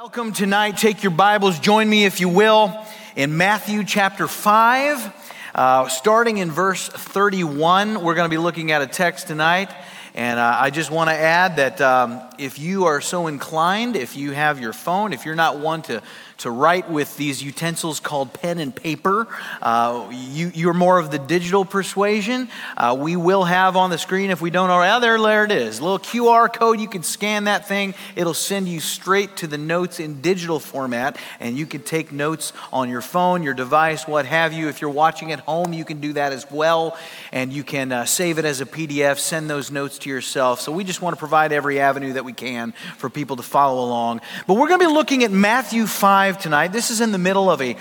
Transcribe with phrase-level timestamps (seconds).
[0.00, 0.78] Welcome tonight.
[0.78, 2.74] Take your Bibles, join me if you will,
[3.16, 5.12] in Matthew chapter 5,
[5.54, 8.02] uh, starting in verse 31.
[8.02, 9.70] We're going to be looking at a text tonight.
[10.14, 14.16] And uh, I just want to add that um, if you are so inclined, if
[14.16, 16.02] you have your phone, if you're not one to
[16.40, 19.28] to write with these utensils called pen and paper.
[19.60, 22.48] Uh, you, are more of the digital persuasion.
[22.76, 25.52] Uh, we will have on the screen, if we don't already, oh, there, there it
[25.52, 25.78] is.
[25.78, 26.80] A little QR code.
[26.80, 27.94] You can scan that thing.
[28.16, 32.52] It'll send you straight to the notes in digital format, and you can take notes
[32.72, 34.68] on your phone, your device, what have you.
[34.68, 36.96] If you're watching at home, you can do that as well,
[37.32, 40.60] and you can uh, save it as a PDF, send those notes to yourself.
[40.60, 43.84] So we just want to provide every avenue that we can for people to follow
[43.84, 44.20] along.
[44.46, 46.68] But we're going to be looking at Matthew 5 5 tonight.
[46.68, 47.76] This is in the middle of a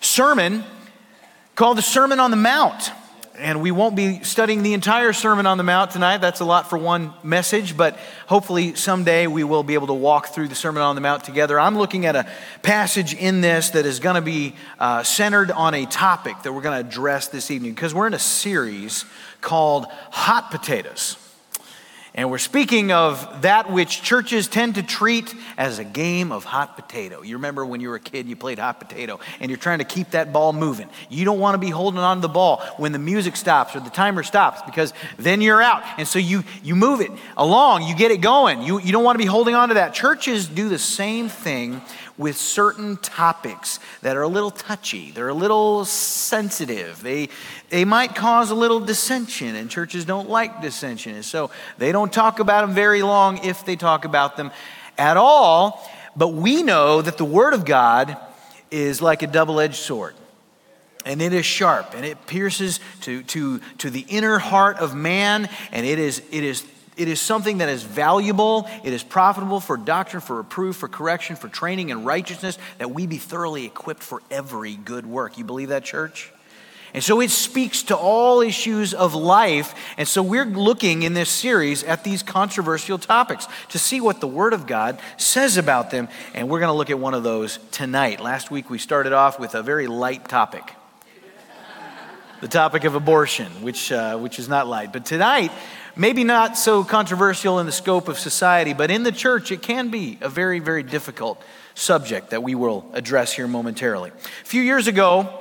[0.00, 0.64] sermon
[1.54, 2.90] called the Sermon on the Mount.
[3.38, 6.16] And we won't be studying the entire Sermon on the Mount tonight.
[6.16, 7.96] That's a lot for one message, but
[8.26, 11.60] hopefully someday we will be able to walk through the Sermon on the Mount together.
[11.60, 12.26] I'm looking at a
[12.62, 16.62] passage in this that is going to be uh, centered on a topic that we're
[16.62, 19.04] going to address this evening because we're in a series
[19.40, 21.21] called Hot Potatoes.
[22.14, 26.76] And we're speaking of that which churches tend to treat as a game of hot
[26.76, 27.22] potato.
[27.22, 29.86] You remember when you were a kid, you played hot potato, and you're trying to
[29.86, 30.90] keep that ball moving.
[31.08, 33.80] You don't want to be holding on to the ball when the music stops or
[33.80, 35.82] the timer stops because then you're out.
[35.96, 38.60] And so you, you move it along, you get it going.
[38.60, 39.94] You, you don't want to be holding on to that.
[39.94, 41.80] Churches do the same thing
[42.18, 47.02] with certain topics that are a little touchy, they're a little sensitive.
[47.02, 47.28] They,
[47.70, 51.14] they might cause a little dissension, and churches don't like dissension.
[51.14, 54.50] And so they don't talk about them very long if they talk about them
[54.98, 55.88] at all.
[56.14, 58.16] But we know that the Word of God
[58.70, 60.14] is like a double edged sword
[61.04, 65.48] and it is sharp and it pierces to, to, to the inner heart of man
[65.72, 66.64] and it is, it is
[66.96, 71.36] it is something that is valuable, it is profitable for doctrine, for reproof, for correction,
[71.36, 75.38] for training in righteousness, that we be thoroughly equipped for every good work.
[75.38, 76.32] You believe that, church?
[76.94, 79.74] And so it speaks to all issues of life.
[79.96, 84.26] And so we're looking in this series at these controversial topics to see what the
[84.26, 86.08] Word of God says about them.
[86.34, 88.20] And we're going to look at one of those tonight.
[88.20, 90.74] Last week we started off with a very light topic
[92.42, 94.92] the topic of abortion, which, uh, which is not light.
[94.92, 95.52] But tonight,
[95.96, 99.90] maybe not so controversial in the scope of society, but in the church, it can
[99.90, 101.42] be a very, very difficult
[101.74, 104.10] subject that we will address here momentarily.
[104.10, 105.38] A few years ago,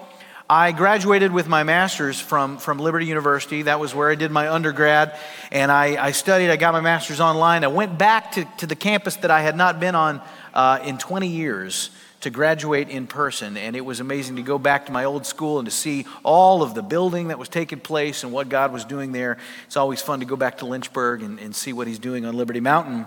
[0.50, 3.62] I graduated with my master's from, from Liberty University.
[3.62, 5.18] That was where I did my undergrad.
[5.50, 7.64] And I, I studied, I got my master's online.
[7.64, 10.22] I went back to, to the campus that I had not been on
[10.54, 11.90] uh, in 20 years
[12.22, 13.58] to graduate in person.
[13.58, 16.64] And it was amazing to go back to my old school and to see all
[16.64, 19.38] of the building that was taking place and what God was doing there.
[19.66, 22.36] It's always fun to go back to Lynchburg and, and see what He's doing on
[22.36, 23.06] Liberty Mountain.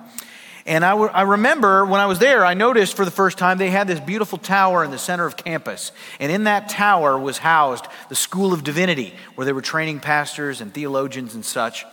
[0.66, 3.58] And I, w- I remember when I was there, I noticed for the first time
[3.58, 5.92] they had this beautiful tower in the center of campus.
[6.18, 10.60] And in that tower was housed the School of Divinity, where they were training pastors
[10.62, 11.84] and theologians and such.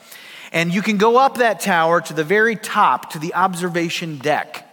[0.53, 4.70] And you can go up that tower to the very top to the observation deck.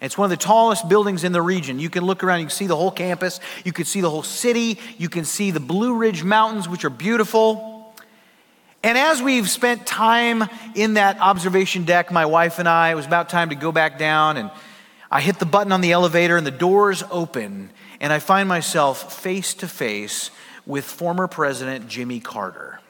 [0.00, 1.78] It's one of the tallest buildings in the region.
[1.78, 4.22] You can look around, you can see the whole campus, you can see the whole
[4.22, 7.94] city, you can see the Blue Ridge Mountains, which are beautiful.
[8.82, 10.44] And as we've spent time
[10.74, 13.98] in that observation deck, my wife and I, it was about time to go back
[13.98, 14.50] down, and
[15.10, 19.20] I hit the button on the elevator, and the doors open, and I find myself
[19.22, 20.30] face to face
[20.66, 22.80] with former President Jimmy Carter.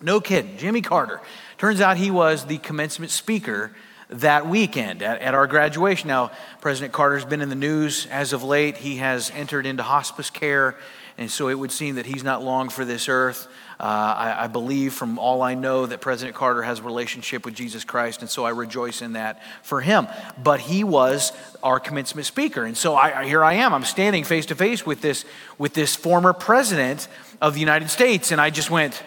[0.00, 1.20] No kidding, Jimmy Carter.
[1.58, 3.72] Turns out he was the commencement speaker
[4.12, 6.08] that weekend at, at, our graduation.
[6.08, 6.30] Now,
[6.60, 8.76] President Carter's been in the news as of late.
[8.76, 10.76] He has entered into hospice care,
[11.18, 13.48] and so it would seem that he's not long for this earth.
[13.80, 17.54] Uh, I, I, believe from all I know that President Carter has a relationship with
[17.54, 20.06] Jesus Christ, and so I rejoice in that for him.
[20.40, 21.32] But he was
[21.64, 23.74] our commencement speaker, and so I, here I am.
[23.74, 25.24] I'm standing face to face with this
[25.58, 27.08] with this former president
[27.40, 29.02] of the United States, and I just went,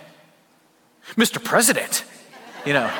[1.15, 1.41] "Mr.
[1.41, 2.03] President,"
[2.65, 2.91] you know.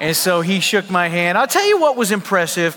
[0.00, 1.38] And so he shook my hand.
[1.38, 2.76] I'll tell you what was impressive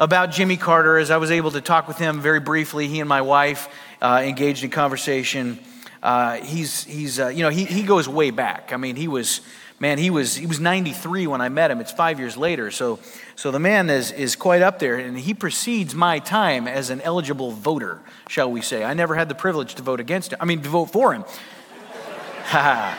[0.00, 2.88] about Jimmy Carter as I was able to talk with him very briefly.
[2.88, 3.68] He and my wife
[4.02, 5.58] uh, engaged in conversation.
[6.02, 8.72] Uh, he's, he's uh, you know, he, he goes way back.
[8.72, 9.40] I mean, he was,
[9.80, 11.80] man, he was, he was 93 when I met him.
[11.80, 12.70] It's five years later.
[12.70, 12.98] So,
[13.36, 17.00] so the man is, is quite up there, and he precedes my time as an
[17.02, 18.84] eligible voter, shall we say.
[18.84, 21.24] I never had the privilege to vote against him, I mean, to vote for him.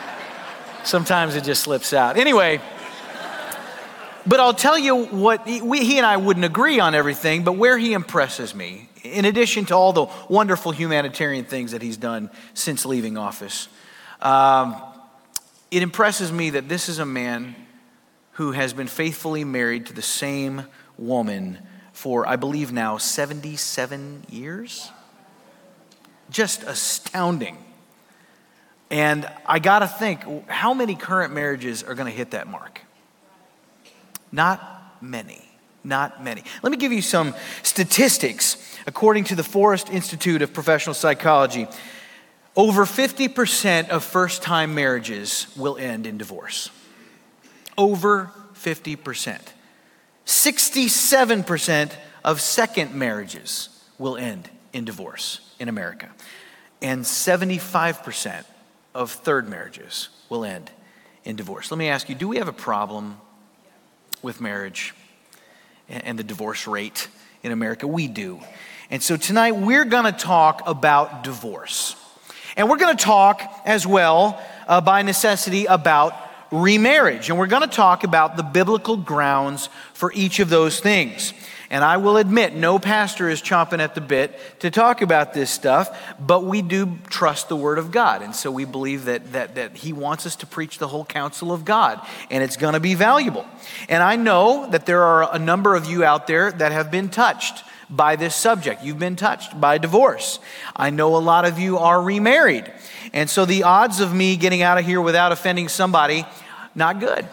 [0.84, 2.16] Sometimes it just slips out.
[2.16, 2.60] Anyway,
[4.26, 7.78] but I'll tell you what, we, he and I wouldn't agree on everything, but where
[7.78, 12.84] he impresses me, in addition to all the wonderful humanitarian things that he's done since
[12.84, 13.68] leaving office,
[14.20, 14.80] um,
[15.70, 17.54] it impresses me that this is a man
[18.32, 20.66] who has been faithfully married to the same
[20.98, 21.58] woman
[21.92, 24.90] for, I believe now, 77 years.
[26.30, 27.58] Just astounding.
[28.90, 32.80] And I got to think how many current marriages are going to hit that mark?
[34.32, 35.42] Not many.
[35.82, 36.44] Not many.
[36.62, 38.56] Let me give you some statistics.
[38.86, 41.66] According to the Forest Institute of Professional Psychology,
[42.56, 46.70] over 50% of first time marriages will end in divorce.
[47.78, 49.40] Over 50%.
[50.26, 51.92] 67%
[52.24, 53.68] of second marriages
[53.98, 56.10] will end in divorce in America.
[56.82, 58.44] And 75%
[58.94, 60.70] of third marriages will end
[61.24, 61.70] in divorce.
[61.70, 63.20] Let me ask you do we have a problem
[64.22, 64.94] with marriage
[65.88, 67.08] and the divorce rate
[67.42, 67.86] in America?
[67.86, 68.40] We do.
[68.90, 71.96] And so tonight we're going to talk about divorce.
[72.56, 76.14] And we're going to talk as well, uh, by necessity, about
[76.50, 77.30] remarriage.
[77.30, 81.32] And we're going to talk about the biblical grounds for each of those things.
[81.72, 85.52] And I will admit, no pastor is chomping at the bit to talk about this
[85.52, 88.22] stuff, but we do trust the Word of God.
[88.22, 91.52] And so we believe that, that, that He wants us to preach the whole counsel
[91.52, 93.46] of God, and it's going to be valuable.
[93.88, 97.08] And I know that there are a number of you out there that have been
[97.08, 98.82] touched by this subject.
[98.82, 100.40] You've been touched by divorce.
[100.74, 102.70] I know a lot of you are remarried.
[103.12, 106.24] And so the odds of me getting out of here without offending somebody,
[106.74, 107.28] not good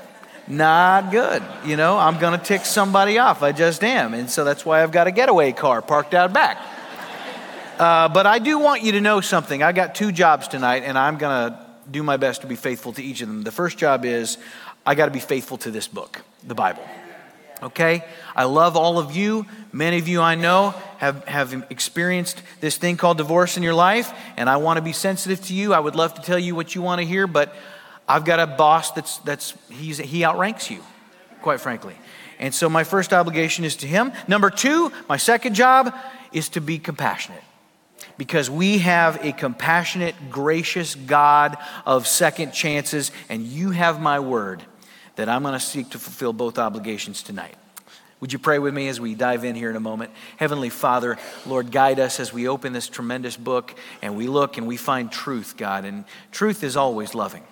[0.48, 1.44] not good.
[1.66, 3.44] You know, I'm going to tick somebody off.
[3.44, 4.14] I just am.
[4.14, 6.58] And so that's why I've got a getaway car parked out back.
[7.78, 9.62] Uh, but I do want you to know something.
[9.62, 11.60] I got two jobs tonight, and I'm going to
[11.92, 13.44] do my best to be faithful to each of them.
[13.44, 14.38] The first job is
[14.86, 16.84] I got to be faithful to this book, the Bible.
[17.62, 18.04] Okay?
[18.36, 19.46] I love all of you.
[19.72, 24.14] Many of you I know have, have experienced this thing called divorce in your life,
[24.38, 25.74] and I want to be sensitive to you.
[25.74, 27.54] I would love to tell you what you want to hear, but
[28.08, 30.84] I've got a boss that's, that's he's, he outranks you,
[31.42, 31.96] quite frankly.
[32.40, 34.14] And so my first obligation is to him.
[34.28, 35.94] Number two, my second job
[36.32, 37.44] is to be compassionate.
[38.18, 44.64] Because we have a compassionate, gracious God of second chances, and you have my word
[45.16, 47.56] that I'm going to seek to fulfill both obligations tonight.
[48.20, 50.12] Would you pray with me as we dive in here in a moment?
[50.38, 54.66] Heavenly Father, Lord, guide us as we open this tremendous book and we look and
[54.66, 55.86] we find truth, God.
[55.86, 57.44] And truth is always loving.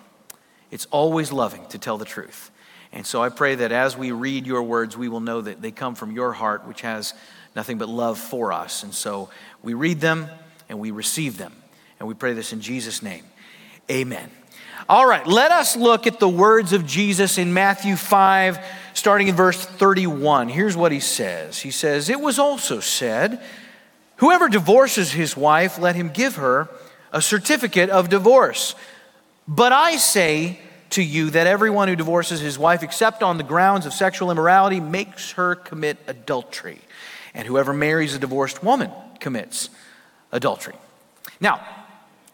[0.76, 2.50] It's always loving to tell the truth.
[2.92, 5.70] And so I pray that as we read your words, we will know that they
[5.70, 7.14] come from your heart, which has
[7.54, 8.82] nothing but love for us.
[8.82, 9.30] And so
[9.62, 10.28] we read them
[10.68, 11.54] and we receive them.
[11.98, 13.24] And we pray this in Jesus' name.
[13.90, 14.30] Amen.
[14.86, 18.58] All right, let us look at the words of Jesus in Matthew 5,
[18.92, 20.50] starting in verse 31.
[20.50, 23.42] Here's what he says He says, It was also said,
[24.16, 26.68] Whoever divorces his wife, let him give her
[27.14, 28.74] a certificate of divorce.
[29.48, 30.58] But I say
[30.90, 34.80] to you that everyone who divorces his wife, except on the grounds of sexual immorality,
[34.80, 36.80] makes her commit adultery.
[37.34, 38.90] And whoever marries a divorced woman
[39.20, 39.70] commits
[40.32, 40.74] adultery.
[41.40, 41.64] Now,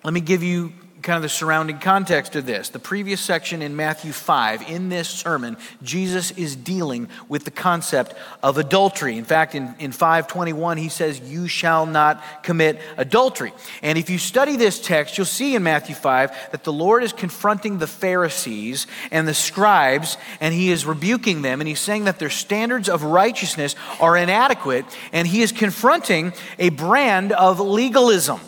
[0.04, 2.68] let me give you kind of the surrounding context of this.
[2.68, 8.14] The previous section in Matthew 5, in this sermon, Jesus is dealing with the concept
[8.42, 9.18] of adultery.
[9.18, 13.52] In fact, in, in 521, he says, You shall not commit adultery.
[13.82, 17.12] And if you study this text, you'll see in Matthew 5 that the Lord is
[17.12, 22.20] confronting the Pharisees and the scribes, and he is rebuking them, and he's saying that
[22.20, 28.40] their standards of righteousness are inadequate, and he is confronting a brand of legalism.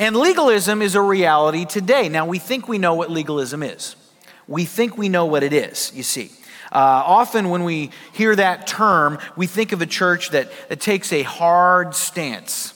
[0.00, 2.08] And legalism is a reality today.
[2.08, 3.96] Now, we think we know what legalism is.
[4.48, 6.30] We think we know what it is, you see.
[6.72, 11.12] Uh, often, when we hear that term, we think of a church that, that takes
[11.12, 12.72] a hard stance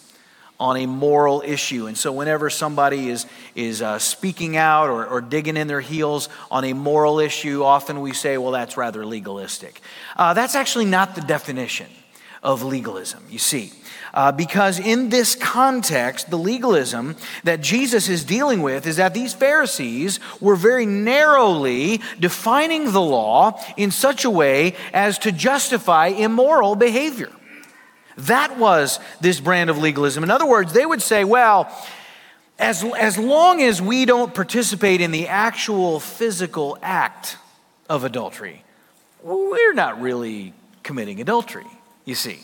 [0.60, 1.86] on a moral issue.
[1.86, 6.28] And so, whenever somebody is, is uh, speaking out or, or digging in their heels
[6.50, 9.80] on a moral issue, often we say, well, that's rather legalistic.
[10.18, 11.86] Uh, that's actually not the definition
[12.42, 13.72] of legalism, you see.
[14.14, 19.34] Uh, because in this context, the legalism that Jesus is dealing with is that these
[19.34, 26.76] Pharisees were very narrowly defining the law in such a way as to justify immoral
[26.76, 27.32] behavior.
[28.16, 30.22] That was this brand of legalism.
[30.22, 31.68] In other words, they would say, well,
[32.56, 37.36] as, as long as we don't participate in the actual physical act
[37.90, 38.62] of adultery,
[39.24, 40.54] we're not really
[40.84, 41.66] committing adultery,
[42.04, 42.38] you see.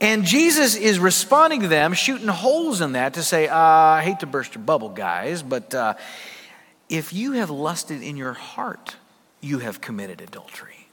[0.00, 4.20] And Jesus is responding to them, shooting holes in that to say, uh, I hate
[4.20, 5.94] to burst your bubble, guys, but uh,
[6.88, 8.96] if you have lusted in your heart,
[9.40, 10.88] you have committed adultery.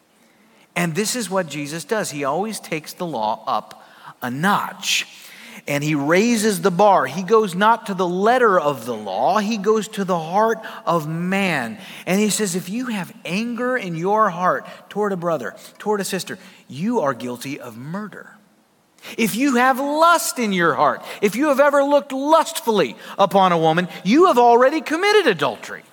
[0.76, 2.12] And this is what Jesus does.
[2.12, 3.84] He always takes the law up
[4.22, 5.06] a notch.
[5.68, 7.06] and he raises the bar.
[7.06, 11.08] He goes not to the letter of the law, he goes to the heart of
[11.08, 11.80] man.
[12.06, 16.04] And he says, if you have anger in your heart toward a brother, toward a
[16.04, 18.35] sister, you are guilty of murder.
[19.18, 23.58] If you have lust in your heart, if you have ever looked lustfully upon a
[23.58, 25.84] woman, you have already committed adultery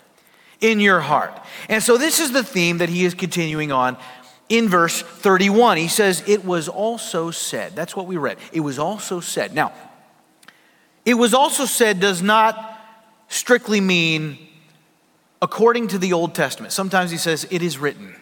[0.61, 1.39] in your heart.
[1.69, 3.97] And so this is the theme that he is continuing on
[4.49, 5.77] in verse 31.
[5.77, 7.75] He says, It was also said.
[7.75, 8.39] That's what we read.
[8.53, 9.55] It was also said.
[9.55, 9.73] Now,
[11.05, 12.81] it was also said does not
[13.29, 14.39] strictly mean
[15.41, 16.73] according to the Old Testament.
[16.73, 18.15] Sometimes he says, It is written.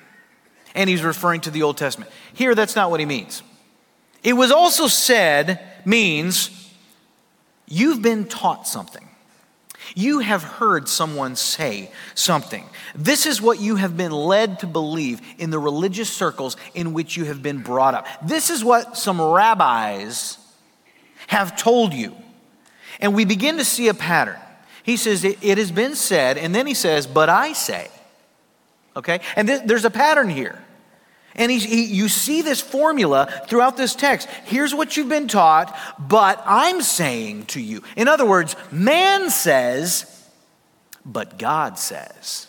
[0.75, 2.11] And he's referring to the Old Testament.
[2.33, 3.43] Here, that's not what he means.
[4.23, 6.51] It was also said means
[7.67, 9.07] you've been taught something.
[9.95, 12.65] You have heard someone say something.
[12.95, 17.17] This is what you have been led to believe in the religious circles in which
[17.17, 18.07] you have been brought up.
[18.23, 20.39] This is what some rabbis
[21.27, 22.15] have told you.
[23.01, 24.39] And we begin to see a pattern.
[24.83, 27.89] He says, It has been said, and then he says, But I say.
[28.97, 29.21] Okay?
[29.37, 30.63] And th- there's a pattern here.
[31.35, 34.29] And he, you see this formula throughout this text.
[34.45, 37.83] Here's what you've been taught, but I'm saying to you.
[37.97, 40.29] In other words, man says,
[41.05, 42.47] but God says.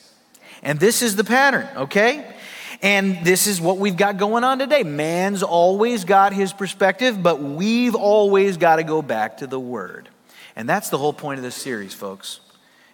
[0.64, 2.36] And this is the pattern, okay?
[2.82, 4.84] And this is what we've got going on today.
[4.84, 10.10] Man's always got his perspective, but we've always got to go back to the Word.
[10.56, 12.40] And that's the whole point of this series, folks,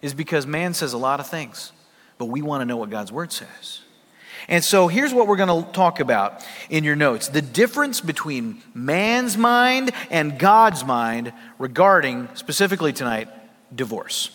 [0.01, 1.71] is because man says a lot of things,
[2.17, 3.79] but we want to know what God's Word says.
[4.47, 8.61] And so here's what we're going to talk about in your notes the difference between
[8.73, 13.27] man's mind and God's mind regarding, specifically tonight,
[13.75, 14.31] divorce.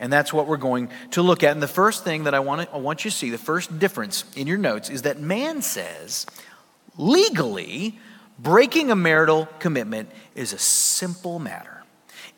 [0.00, 1.52] And that's what we're going to look at.
[1.52, 3.78] And the first thing that I want, to, I want you to see, the first
[3.78, 6.26] difference in your notes, is that man says
[6.98, 8.00] legally,
[8.36, 11.81] breaking a marital commitment is a simple matter.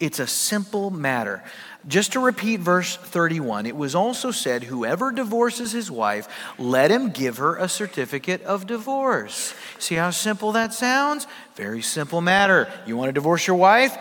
[0.05, 1.43] It's a simple matter.
[1.89, 7.09] Just to repeat verse 31, it was also said, Whoever divorces his wife, let him
[7.09, 9.55] give her a certificate of divorce.
[9.79, 11.27] See how simple that sounds?
[11.57, 12.71] Very simple matter.
[12.87, 13.97] You want to divorce your wife?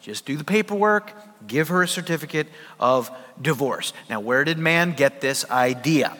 [0.00, 1.12] Just do the paperwork,
[1.46, 2.46] give her a certificate
[2.80, 3.10] of
[3.40, 3.92] divorce.
[4.08, 6.16] Now, where did man get this idea?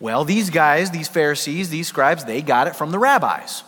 [0.00, 3.62] Well, these guys, these Pharisees, these scribes, they got it from the rabbis.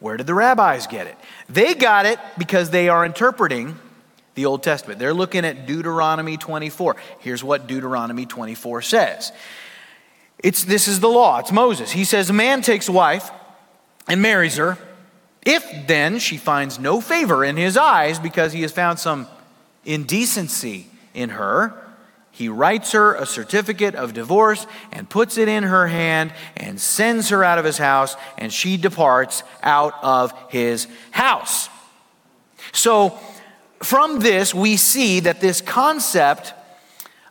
[0.00, 1.16] Where did the rabbis get it?
[1.48, 3.78] They got it because they are interpreting
[4.34, 4.98] the Old Testament.
[4.98, 6.96] They're looking at Deuteronomy 24.
[7.20, 9.32] Here's what Deuteronomy 24 says.
[10.38, 11.38] It's, this is the law.
[11.38, 11.90] It's Moses.
[11.90, 13.30] He says, A man takes a wife
[14.08, 14.76] and marries her.
[15.42, 19.26] If then she finds no favor in his eyes because he has found some
[19.84, 21.74] indecency in her,
[22.30, 27.28] he writes her a certificate of divorce and puts it in her hand and sends
[27.28, 31.68] her out of his house, and she departs out of his house.
[32.72, 33.16] So,
[33.84, 36.54] from this, we see that this concept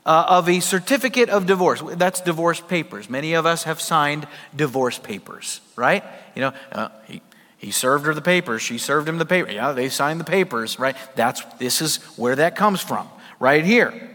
[0.05, 3.10] uh, of a certificate of divorce, that's divorce papers.
[3.10, 6.03] Many of us have signed divorce papers, right?
[6.36, 7.22] You know, uh, he,
[7.57, 9.50] he served her the papers, she served him the paper.
[9.51, 10.95] Yeah, they signed the papers, right?
[11.15, 13.07] That's, this is where that comes from,
[13.39, 14.10] right here.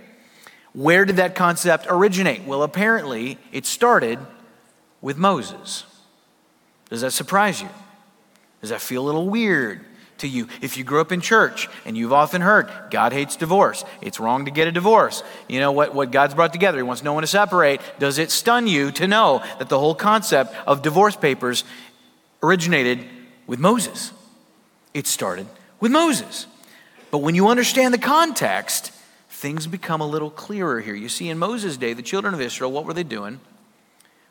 [0.75, 2.45] Where did that concept originate?
[2.45, 4.19] Well, apparently, it started
[5.01, 5.85] with Moses.
[6.91, 7.69] Does that surprise you?
[8.61, 9.85] Does that feel a little weird?
[10.19, 10.49] To you.
[10.61, 14.45] If you grew up in church and you've often heard, God hates divorce, it's wrong
[14.45, 15.23] to get a divorce.
[15.49, 17.81] You know what, what God's brought together, He wants no one to separate.
[17.99, 21.65] Does it stun you to know that the whole concept of divorce papers
[22.43, 23.05] originated
[23.47, 24.13] with Moses?
[24.95, 25.47] It started
[25.81, 26.47] with Moses.
[27.11, 28.93] But when you understand the context,
[29.31, 30.95] things become a little clearer here.
[30.95, 33.41] You see, in Moses' day, the children of Israel, what were they doing?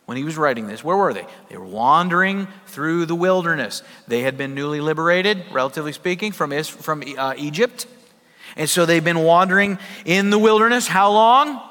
[0.07, 0.85] When he was writing this.
[0.85, 1.27] Where were they?
[1.49, 3.83] They were wandering through the wilderness.
[4.07, 7.87] They had been newly liberated, relatively speaking, from, from uh, Egypt.
[8.55, 10.87] And so they've been wandering in the wilderness.
[10.87, 11.61] How long?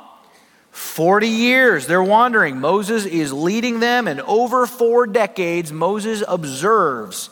[0.70, 1.86] 40 years.
[1.86, 2.60] They're wandering.
[2.60, 7.30] Moses is leading them, and over four decades, Moses observes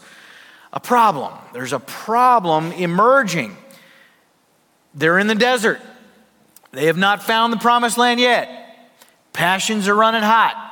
[0.73, 1.35] a problem.
[1.53, 3.55] There's a problem emerging.
[4.95, 5.83] They're in the desert.
[6.73, 8.49] They have not found the promised land yet.
[9.35, 10.64] Passions are running hot.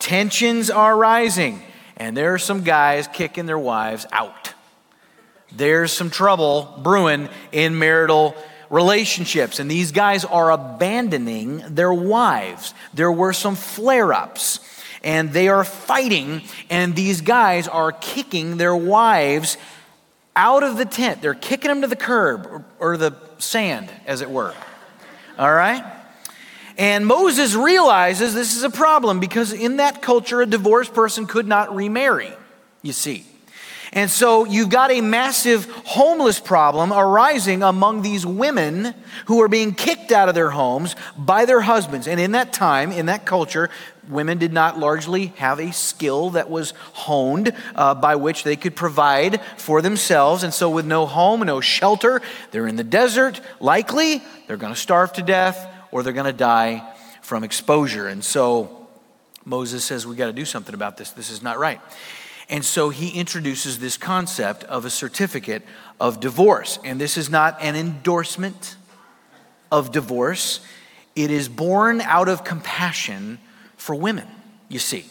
[0.00, 1.62] Tensions are rising,
[1.96, 4.54] and there are some guys kicking their wives out.
[5.52, 8.34] There's some trouble brewing in marital
[8.70, 12.72] relationships, and these guys are abandoning their wives.
[12.94, 14.60] There were some flare ups,
[15.04, 19.58] and they are fighting, and these guys are kicking their wives
[20.34, 21.20] out of the tent.
[21.20, 24.54] They're kicking them to the curb or, or the sand, as it were.
[25.38, 25.84] All right?
[26.80, 31.46] And Moses realizes this is a problem because in that culture, a divorced person could
[31.46, 32.32] not remarry,
[32.80, 33.26] you see.
[33.92, 38.94] And so you've got a massive homeless problem arising among these women
[39.26, 42.08] who are being kicked out of their homes by their husbands.
[42.08, 43.68] And in that time, in that culture,
[44.08, 48.74] women did not largely have a skill that was honed uh, by which they could
[48.74, 50.44] provide for themselves.
[50.44, 52.22] And so, with no home, no shelter,
[52.52, 53.42] they're in the desert.
[53.60, 56.82] Likely, they're going to starve to death or they're going to die
[57.22, 58.08] from exposure.
[58.08, 58.88] And so,
[59.44, 61.10] Moses says, We got to do something about this.
[61.10, 61.80] This is not right.
[62.48, 65.62] And so he introduces this concept of a certificate
[66.00, 66.80] of divorce.
[66.84, 68.76] And this is not an endorsement
[69.70, 70.60] of divorce,
[71.14, 73.38] it is born out of compassion
[73.76, 74.26] for women,
[74.68, 75.04] you see.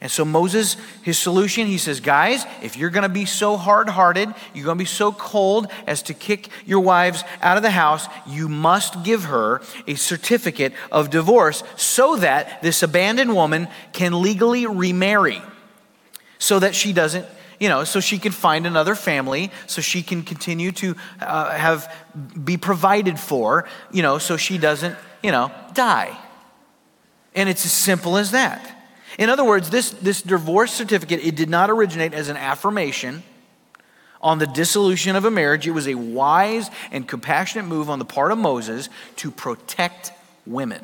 [0.00, 3.88] And so Moses, his solution, he says, guys, if you're going to be so hard
[3.88, 7.70] hearted, you're going to be so cold as to kick your wives out of the
[7.70, 14.20] house, you must give her a certificate of divorce so that this abandoned woman can
[14.20, 15.40] legally remarry.
[16.38, 17.26] So that she doesn't
[17.58, 21.90] you know so she can find another family so she can continue to uh, have
[22.44, 26.14] be provided for you know so she doesn't you know die.
[27.34, 28.75] And it's as simple as that
[29.18, 33.22] in other words this this divorce certificate it did not originate as an affirmation
[34.20, 38.04] on the dissolution of a marriage it was a wise and compassionate move on the
[38.04, 40.12] part of moses to protect
[40.46, 40.82] women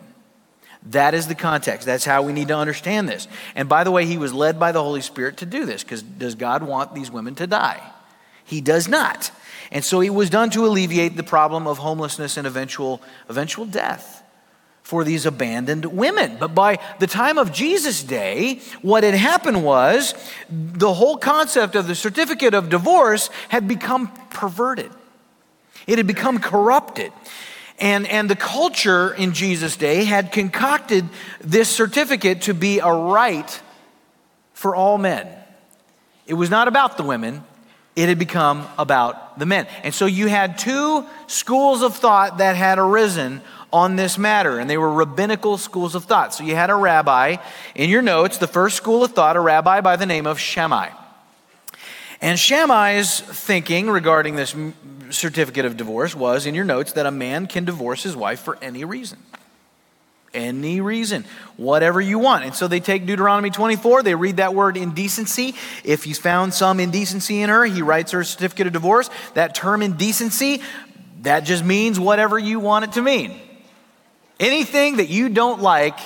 [0.86, 1.86] that is the context.
[1.86, 3.28] That's how we need to understand this.
[3.54, 6.02] And by the way, he was led by the Holy Spirit to do this because
[6.02, 7.80] does God want these women to die?
[8.44, 9.30] He does not.
[9.70, 14.21] And so it was done to alleviate the problem of homelessness and eventual, eventual death
[14.82, 16.36] for these abandoned women.
[16.38, 20.14] But by the time of Jesus' day, what had happened was
[20.50, 24.90] the whole concept of the certificate of divorce had become perverted,
[25.86, 27.12] it had become corrupted.
[27.78, 31.08] And, and the culture in Jesus' day had concocted
[31.40, 33.60] this certificate to be a right
[34.54, 35.26] for all men.
[36.26, 37.42] It was not about the women,
[37.96, 39.66] it had become about the men.
[39.82, 43.42] And so you had two schools of thought that had arisen
[43.72, 46.34] on this matter, and they were rabbinical schools of thought.
[46.34, 47.36] So you had a rabbi
[47.74, 50.90] in your notes, the first school of thought, a rabbi by the name of Shammai.
[52.20, 54.54] And Shammai's thinking regarding this
[55.10, 58.58] certificate of divorce was in your notes that a man can divorce his wife for
[58.62, 59.18] any reason.
[60.32, 61.24] Any reason,
[61.56, 62.44] whatever you want.
[62.44, 65.54] And so they take Deuteronomy 24, they read that word indecency.
[65.84, 69.10] If he's found some indecency in her, he writes her a certificate of divorce.
[69.34, 70.62] That term indecency,
[71.22, 73.38] that just means whatever you want it to mean.
[74.42, 75.98] Anything that you don't like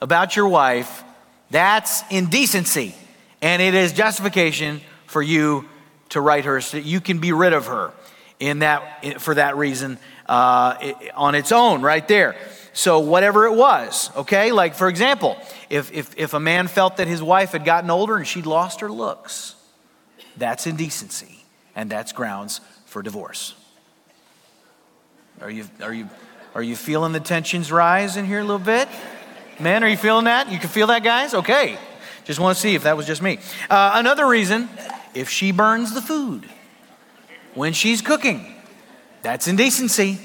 [0.00, 1.04] about your wife,
[1.50, 2.94] that's indecency.
[3.42, 5.68] And it is justification for you
[6.08, 6.62] to write her.
[6.62, 7.92] So you can be rid of her
[8.40, 12.36] in that, for that reason uh, on its own, right there.
[12.72, 14.50] So, whatever it was, okay?
[14.50, 15.36] Like, for example,
[15.70, 18.80] if, if, if a man felt that his wife had gotten older and she'd lost
[18.80, 19.54] her looks,
[20.36, 21.44] that's indecency,
[21.76, 23.54] and that's grounds for divorce.
[25.40, 26.08] Are you, are you,
[26.54, 28.88] are you feeling the tensions rise in here a little bit?
[29.58, 30.50] Men, are you feeling that?
[30.50, 31.34] You can feel that, guys?
[31.34, 31.78] Okay.
[32.24, 33.38] Just want to see if that was just me.
[33.68, 34.68] Uh, another reason
[35.14, 36.48] if she burns the food
[37.54, 38.54] when she's cooking.
[39.22, 40.18] That's indecency.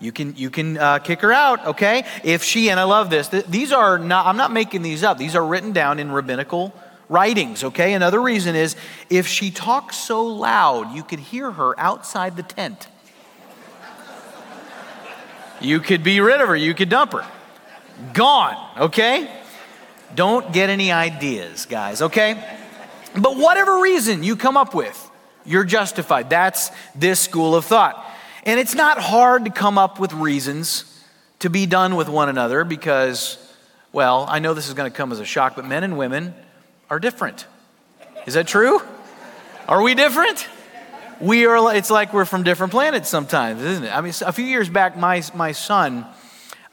[0.00, 2.04] You can, you can uh, kick her out, okay?
[2.24, 5.16] If she, and I love this, th- these are not, I'm not making these up,
[5.16, 6.74] these are written down in rabbinical
[7.08, 7.92] writings, okay?
[7.94, 8.74] Another reason is
[9.08, 12.88] if she talks so loud, you could hear her outside the tent.
[15.62, 17.26] You could be rid of her, you could dump her.
[18.14, 19.30] Gone, okay?
[20.14, 22.58] Don't get any ideas, guys, okay?
[23.14, 25.10] But whatever reason you come up with,
[25.44, 26.30] you're justified.
[26.30, 28.04] That's this school of thought.
[28.44, 30.84] And it's not hard to come up with reasons
[31.40, 33.38] to be done with one another because,
[33.92, 36.34] well, I know this is going to come as a shock, but men and women
[36.90, 37.46] are different.
[38.26, 38.80] Is that true?
[39.68, 40.46] Are we different?
[41.22, 43.96] We are, it's like we're from different planets sometimes, isn't it?
[43.96, 46.04] I mean, a few years back, my, my son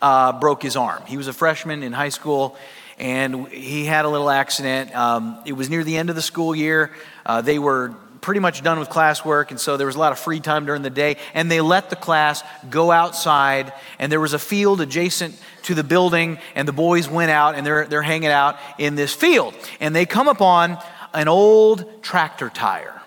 [0.02, 1.04] uh, broke his arm.
[1.06, 2.58] He was a freshman in high school
[2.98, 4.96] and he had a little accident.
[4.96, 6.92] Um, it was near the end of the school year.
[7.28, 10.20] Uh, they were pretty much done with classwork, and so there was a lot of
[10.20, 11.18] free time during the day.
[11.36, 15.84] And they let the class go outside, and there was a field adjacent to the
[15.84, 19.54] building, and the boys went out and they're, they're hanging out in this field.
[19.80, 20.80] And they come upon
[21.14, 22.99] an old tractor tire.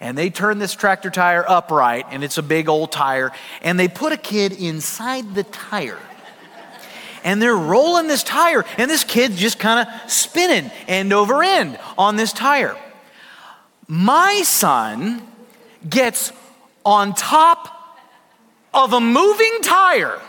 [0.00, 3.88] And they turn this tractor tire upright, and it's a big old tire, and they
[3.88, 5.98] put a kid inside the tire
[7.24, 11.78] and they're rolling this tire, and this kid's just kind of spinning end over end
[11.96, 12.76] on this tire.
[13.88, 15.22] My son
[15.88, 16.32] gets
[16.84, 17.98] on top
[18.72, 20.20] of a moving tire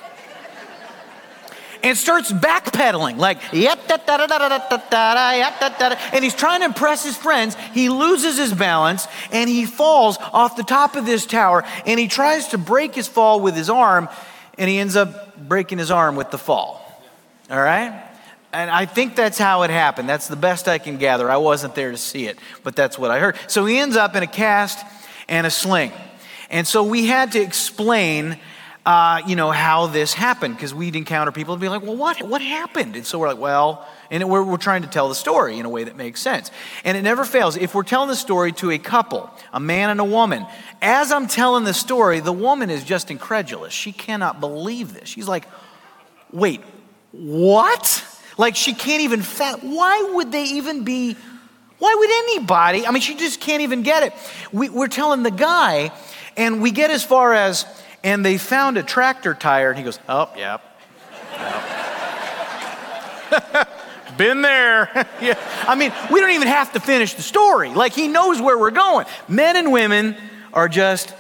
[1.86, 5.70] and starts backpedaling, like, yep, da, da, da, da, da, da, da, da yep, da,
[5.70, 5.96] da, da.
[6.14, 7.56] And he's trying to impress his friends.
[7.74, 12.08] He loses his balance and he falls off the top of this tower and he
[12.08, 14.10] tries to break his fall with his arm
[14.58, 16.82] and he ends up breaking his arm with the fall.
[17.52, 18.04] All right?
[18.52, 20.10] And I think that's how it happened.
[20.10, 21.30] That's the best I can gather.
[21.30, 23.38] I wasn't there to see it, but that's what I heard.
[23.46, 24.84] So he ends up in a cast
[25.30, 25.92] and a sling.
[26.50, 28.40] And so we had to explain
[28.86, 32.22] uh, you know, how this happened because we'd encounter people and be like, well, what,
[32.22, 32.96] what happened?
[32.96, 35.70] And so we're like, well, and we're, we're trying to tell the story in a
[35.70, 36.52] way that makes sense.
[36.84, 37.58] And it never fails.
[37.58, 40.46] If we're telling the story to a couple, a man and a woman,
[40.84, 43.74] as I'm telling the story, the woman is just incredulous.
[43.74, 45.10] She cannot believe this.
[45.10, 45.48] She's like,
[46.32, 46.62] wait,
[47.12, 48.06] what?
[48.38, 49.74] Like she can't even fathom.
[49.74, 51.18] Why would they even be?
[51.80, 52.86] Why would anybody?
[52.86, 54.14] I mean, she just can't even get it.
[54.52, 55.92] We, we're telling the guy,
[56.38, 57.66] and we get as far as,
[58.06, 60.62] and they found a tractor tire, and he goes, oh, yep.
[63.32, 63.72] yep.
[64.18, 64.90] Been there.
[65.22, 65.38] yeah.
[65.68, 67.70] I mean, we don't even have to finish the story.
[67.70, 69.08] Like, he knows where we're going.
[69.28, 70.16] Men and women
[70.54, 71.16] are just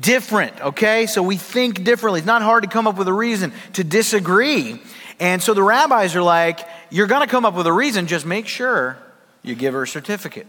[0.00, 1.06] different, okay?
[1.06, 2.20] So we think differently.
[2.20, 4.80] It's not hard to come up with a reason to disagree.
[5.20, 8.24] And so the rabbis are like, You're going to come up with a reason, just
[8.24, 8.96] make sure
[9.42, 10.46] you give her a certificate.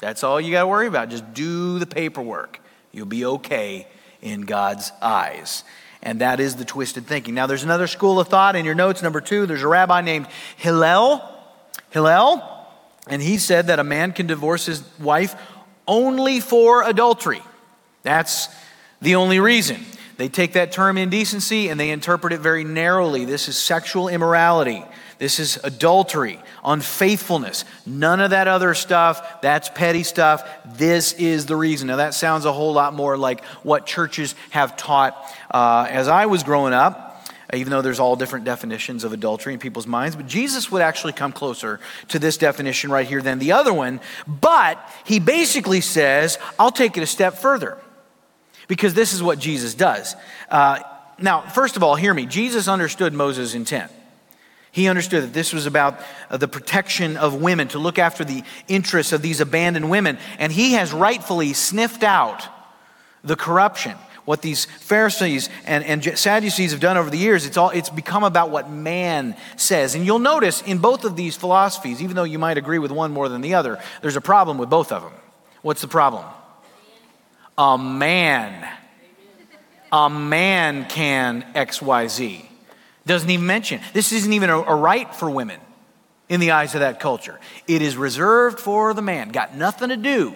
[0.00, 1.10] That's all you got to worry about.
[1.10, 2.60] Just do the paperwork.
[2.90, 3.86] You'll be okay
[4.22, 5.64] in God's eyes.
[6.02, 7.34] And that is the twisted thinking.
[7.34, 9.46] Now, there's another school of thought in your notes, number two.
[9.46, 11.22] There's a rabbi named Hillel.
[11.90, 12.42] Hillel,
[13.08, 15.34] and he said that a man can divorce his wife
[15.86, 17.42] only for adultery.
[18.02, 18.48] That's
[19.00, 19.84] the only reason.
[20.18, 23.24] They take that term indecency and they interpret it very narrowly.
[23.24, 24.84] This is sexual immorality.
[25.18, 27.64] This is adultery, unfaithfulness.
[27.84, 29.40] None of that other stuff.
[29.42, 30.48] That's petty stuff.
[30.64, 31.88] This is the reason.
[31.88, 35.16] Now, that sounds a whole lot more like what churches have taught
[35.50, 37.08] uh, as I was growing up
[37.54, 40.14] even though there's all different definitions of adultery in people's minds.
[40.14, 44.00] But Jesus would actually come closer to this definition right here than the other one.
[44.26, 47.78] But he basically says, I'll take it a step further
[48.66, 50.14] because this is what Jesus does.
[50.50, 50.80] Uh,
[51.18, 52.26] now, first of all, hear me.
[52.26, 53.90] Jesus understood Moses' intent.
[54.70, 56.00] He understood that this was about
[56.30, 60.18] uh, the protection of women, to look after the interests of these abandoned women.
[60.38, 62.46] And he has rightfully sniffed out
[63.24, 63.96] the corruption.
[64.24, 68.24] What these Pharisees and, and Sadducees have done over the years, it's, all, it's become
[68.24, 69.94] about what man says.
[69.94, 73.10] And you'll notice in both of these philosophies, even though you might agree with one
[73.10, 75.14] more than the other, there's a problem with both of them.
[75.62, 76.26] What's the problem?
[77.56, 78.68] A man.
[79.90, 82.47] A man can XYZ.
[83.08, 83.80] Doesn't even mention.
[83.94, 85.58] This isn't even a, a right for women
[86.28, 87.40] in the eyes of that culture.
[87.66, 89.30] It is reserved for the man.
[89.30, 90.34] Got nothing to do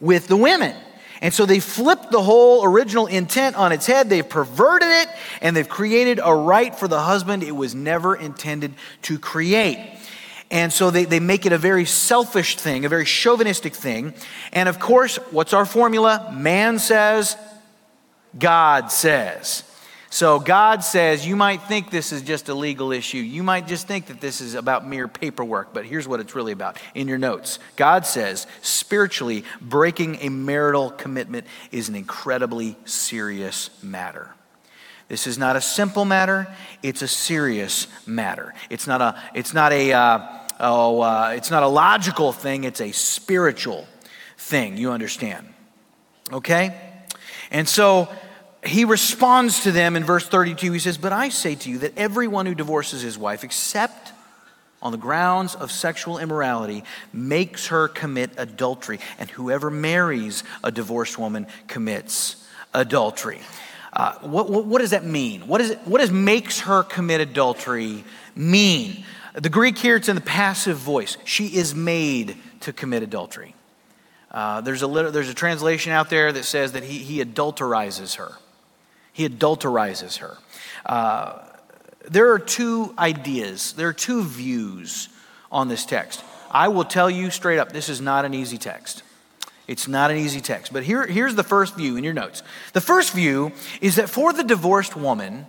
[0.00, 0.74] with the women.
[1.20, 4.08] And so they flipped the whole original intent on its head.
[4.08, 5.08] They've perverted it
[5.42, 9.98] and they've created a right for the husband it was never intended to create.
[10.50, 14.14] And so they, they make it a very selfish thing, a very chauvinistic thing.
[14.54, 16.34] And of course, what's our formula?
[16.34, 17.36] Man says,
[18.38, 19.62] God says.
[20.10, 23.18] So God says, you might think this is just a legal issue.
[23.18, 26.52] You might just think that this is about mere paperwork, but here's what it's really
[26.52, 27.58] about in your notes.
[27.76, 34.30] God says, spiritually, breaking a marital commitment is an incredibly serious matter.
[35.08, 38.54] This is not a simple matter, it's a serious matter.
[38.70, 42.80] It's not a, it's not a, uh, oh, uh, it's not a logical thing, it's
[42.80, 43.86] a spiritual
[44.38, 44.78] thing.
[44.78, 45.52] You understand?
[46.32, 46.78] Okay?
[47.50, 48.08] And so,
[48.64, 50.72] he responds to them in verse 32.
[50.72, 54.12] He says, But I say to you that everyone who divorces his wife, except
[54.82, 59.00] on the grounds of sexual immorality, makes her commit adultery.
[59.18, 63.40] And whoever marries a divorced woman commits adultery.
[63.92, 65.48] Uh, what, what, what, does that mean?
[65.48, 69.04] What, is it, what does makes her commit adultery mean?
[69.34, 71.16] The Greek here, it's in the passive voice.
[71.24, 73.54] She is made to commit adultery.
[74.30, 78.32] Uh, there's, a there's a translation out there that says that he, he adulterizes her.
[79.18, 80.38] He adulterizes her.
[80.86, 81.40] Uh,
[82.08, 85.08] there are two ideas, there are two views
[85.50, 86.22] on this text.
[86.52, 89.02] I will tell you straight up, this is not an easy text.
[89.66, 90.72] It's not an easy text.
[90.72, 92.44] But here, here's the first view in your notes.
[92.74, 93.50] The first view
[93.80, 95.46] is that for the divorced woman,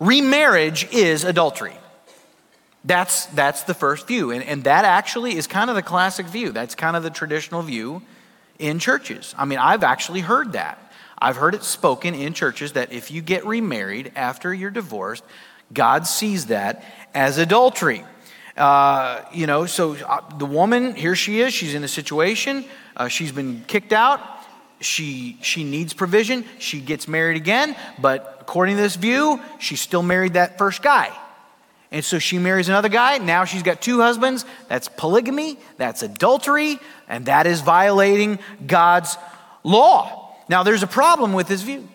[0.00, 1.76] remarriage is adultery.
[2.84, 4.32] That's, that's the first view.
[4.32, 6.50] And, and that actually is kind of the classic view.
[6.50, 8.02] That's kind of the traditional view
[8.58, 9.32] in churches.
[9.38, 10.82] I mean, I've actually heard that.
[11.20, 15.24] I've heard it spoken in churches that if you get remarried after you're divorced,
[15.72, 18.04] God sees that as adultery.
[18.56, 22.64] Uh, you know, so uh, the woman, here she is, she's in a situation,
[22.96, 24.20] uh, she's been kicked out,
[24.80, 30.02] she, she needs provision, she gets married again, but according to this view, she still
[30.02, 31.16] married that first guy.
[31.90, 33.18] And so she marries another guy.
[33.18, 34.44] Now she's got two husbands.
[34.68, 36.78] That's polygamy, that's adultery,
[37.08, 39.16] and that is violating God's
[39.64, 40.27] law.
[40.48, 41.88] Now, there's a problem with this view.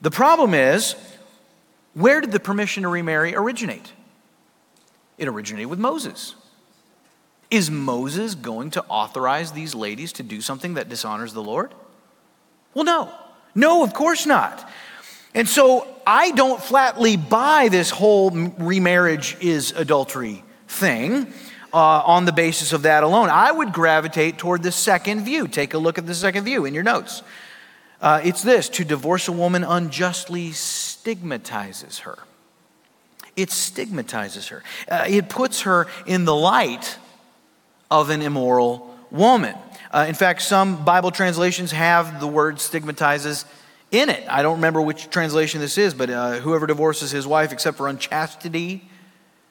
[0.00, 0.96] The problem is
[1.94, 3.92] where did the permission to remarry originate?
[5.16, 6.34] It originated with Moses.
[7.50, 11.72] Is Moses going to authorize these ladies to do something that dishonors the Lord?
[12.74, 13.12] Well, no.
[13.54, 14.68] No, of course not.
[15.34, 21.32] And so I don't flatly buy this whole remarriage is adultery thing
[21.72, 23.30] uh, on the basis of that alone.
[23.30, 25.46] I would gravitate toward the second view.
[25.46, 27.22] Take a look at the second view in your notes.
[28.00, 32.18] Uh, it's this to divorce a woman unjustly stigmatizes her.
[33.36, 36.98] It stigmatizes her, uh, it puts her in the light
[37.90, 39.56] of an immoral woman.
[39.90, 43.44] Uh, in fact, some Bible translations have the word stigmatizes
[43.90, 44.24] in it.
[44.28, 47.88] I don't remember which translation this is, but uh, whoever divorces his wife except for
[47.88, 48.88] unchastity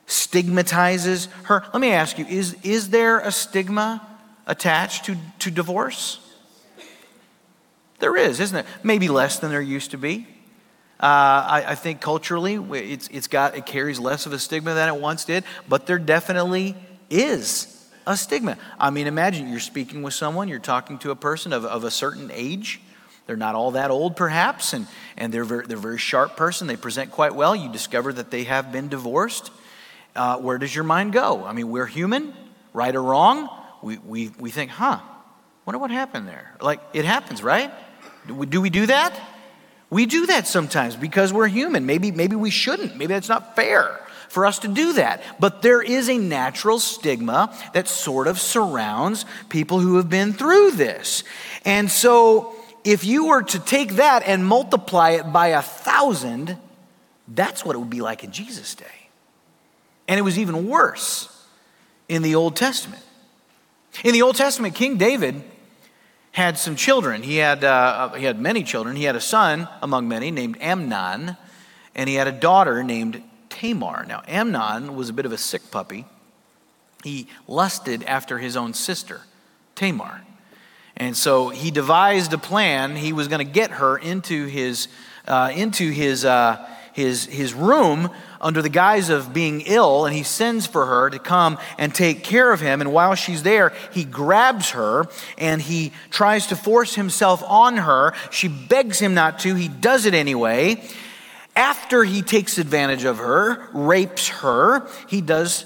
[0.05, 1.63] stigmatizes her.
[1.73, 4.05] Let me ask you is, is there a stigma
[4.45, 6.19] attached to, to divorce?
[7.99, 8.65] There is, isn't it?
[8.83, 10.27] Maybe less than there used to be.
[10.99, 14.87] Uh, I, I, think culturally, it's, it's got, it carries less of a stigma than
[14.87, 16.77] it once did, but there definitely
[17.09, 18.57] is a stigma.
[18.79, 21.91] I mean, imagine you're speaking with someone, you're talking to a person of, of a
[21.91, 22.79] certain age.
[23.27, 26.67] They're not all that old, perhaps, and, and they're, very, they're a very sharp person.
[26.67, 27.55] They present quite well.
[27.55, 29.51] You discover that they have been divorced.
[30.15, 31.43] Uh, where does your mind go?
[31.43, 32.33] I mean, we're human,
[32.73, 33.49] right or wrong.
[33.81, 34.99] We, we, we think, huh,
[35.65, 36.55] wonder what happened there.
[36.61, 37.71] Like, it happens, right?
[38.27, 39.19] Do we, do that?
[39.89, 41.85] We do that sometimes because we're human.
[41.85, 42.95] Maybe, maybe we shouldn't.
[42.95, 43.99] Maybe that's not fair
[44.29, 45.21] for us to do that.
[45.39, 50.71] But there is a natural stigma that sort of surrounds people who have been through
[50.71, 51.23] this.
[51.65, 56.57] And so, if you were to take that and multiply it by a thousand,
[57.27, 58.85] that's what it would be like in Jesus' day.
[60.07, 61.29] And it was even worse
[62.09, 63.03] in the Old Testament.
[64.03, 65.43] In the Old Testament, King David
[66.33, 67.21] had some children.
[67.21, 68.95] He had, uh, he had many children.
[68.95, 71.37] He had a son among many named Amnon,
[71.95, 74.05] and he had a daughter named Tamar.
[74.07, 76.05] Now, Amnon was a bit of a sick puppy.
[77.03, 79.21] He lusted after his own sister,
[79.75, 80.21] Tamar.
[80.97, 82.95] And so he devised a plan.
[82.95, 84.87] He was going to get her into his,
[85.27, 90.23] uh, into his, uh, his, his room under the guise of being ill, and he
[90.23, 92.81] sends for her to come and take care of him.
[92.81, 98.13] And while she's there, he grabs her and he tries to force himself on her.
[98.31, 99.55] She begs him not to.
[99.55, 100.83] He does it anyway.
[101.55, 105.65] After he takes advantage of her, rapes her, he does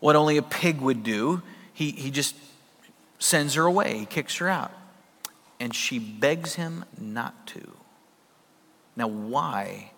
[0.00, 1.42] what only a pig would do.
[1.72, 2.34] He, he just
[3.20, 4.72] sends her away, he kicks her out.
[5.60, 7.72] And she begs him not to.
[8.96, 9.91] Now, why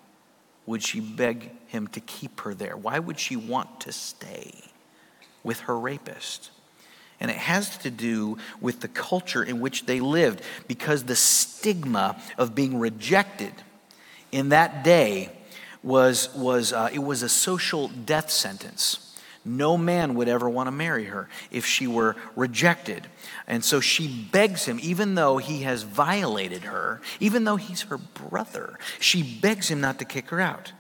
[0.66, 2.76] would she beg him to keep her there?
[2.76, 4.52] Why would she want to stay
[5.42, 6.50] with her rapist?
[7.20, 12.20] And it has to do with the culture in which they lived because the stigma
[12.38, 13.52] of being rejected
[14.32, 15.30] in that day
[15.82, 19.03] was, was uh, it was a social death sentence.
[19.44, 23.06] No man would ever want to marry her if she were rejected.
[23.46, 27.98] And so she begs him, even though he has violated her, even though he's her
[27.98, 30.72] brother, she begs him not to kick her out.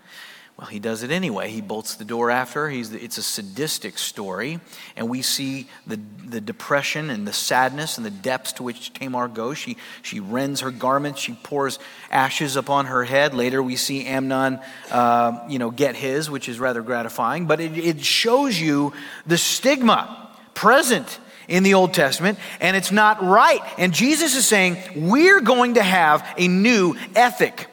[0.56, 1.50] Well, he does it anyway.
[1.50, 2.70] He bolts the door after her.
[2.70, 4.60] It's a sadistic story.
[4.94, 9.26] And we see the, the depression and the sadness and the depths to which Tamar
[9.26, 9.58] goes.
[9.58, 11.20] She, she rends her garments.
[11.20, 13.34] She pours ashes upon her head.
[13.34, 14.60] Later, we see Amnon,
[14.92, 17.46] uh, you know, get his, which is rather gratifying.
[17.46, 18.92] But it, it shows you
[19.26, 23.60] the stigma present in the Old Testament, and it's not right.
[23.76, 27.66] And Jesus is saying, we're going to have a new ethic.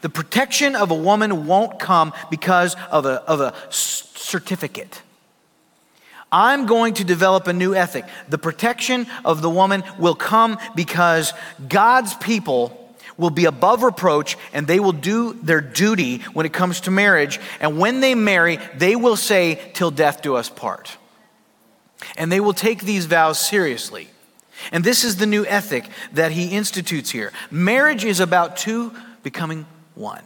[0.00, 5.02] The protection of a woman won't come because of a, of a certificate.
[6.32, 8.04] I'm going to develop a new ethic.
[8.28, 11.32] The protection of the woman will come because
[11.68, 12.76] God's people
[13.16, 17.40] will be above reproach and they will do their duty when it comes to marriage.
[17.60, 20.96] And when they marry, they will say, Till death do us part.
[22.16, 24.08] And they will take these vows seriously.
[24.72, 27.32] And this is the new ethic that he institutes here.
[27.50, 29.66] Marriage is about two becoming
[30.00, 30.24] one.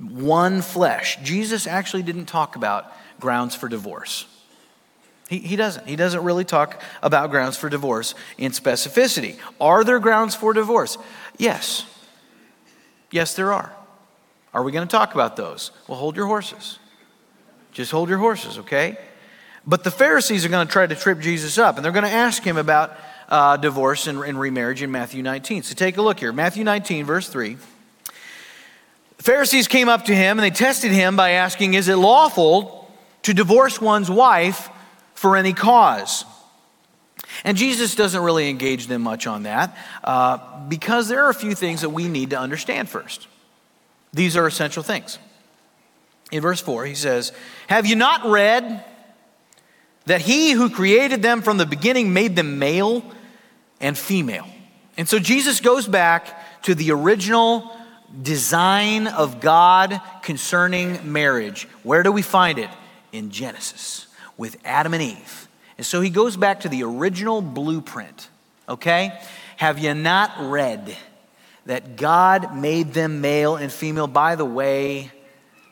[0.00, 1.18] One flesh.
[1.22, 4.26] Jesus actually didn't talk about grounds for divorce.
[5.28, 5.86] He, he doesn't.
[5.86, 9.38] He doesn't really talk about grounds for divorce in specificity.
[9.60, 10.98] Are there grounds for divorce?
[11.38, 11.86] Yes.
[13.10, 13.72] Yes, there are.
[14.52, 15.70] Are we going to talk about those?
[15.86, 16.78] Well, hold your horses.
[17.72, 18.98] Just hold your horses, okay?
[19.66, 22.10] But the Pharisees are going to try to trip Jesus up, and they're going to
[22.10, 22.96] ask him about
[23.28, 25.62] uh, divorce and, and remarriage in Matthew 19.
[25.62, 26.32] So take a look here.
[26.32, 27.56] Matthew 19, verse 3.
[29.22, 32.90] Pharisees came up to him and they tested him by asking, Is it lawful
[33.22, 34.68] to divorce one's wife
[35.14, 36.24] for any cause?
[37.44, 41.54] And Jesus doesn't really engage them much on that uh, because there are a few
[41.54, 43.26] things that we need to understand first.
[44.12, 45.18] These are essential things.
[46.30, 47.32] In verse 4, he says,
[47.68, 48.84] Have you not read
[50.06, 53.04] that he who created them from the beginning made them male
[53.80, 54.46] and female?
[54.96, 57.76] And so Jesus goes back to the original
[58.20, 61.64] design of God concerning marriage.
[61.82, 62.70] Where do we find it?
[63.12, 65.48] In Genesis with Adam and Eve.
[65.78, 68.28] And so he goes back to the original blueprint,
[68.68, 69.18] okay?
[69.56, 70.96] Have you not read
[71.66, 74.06] that God made them male and female?
[74.06, 75.10] By the way,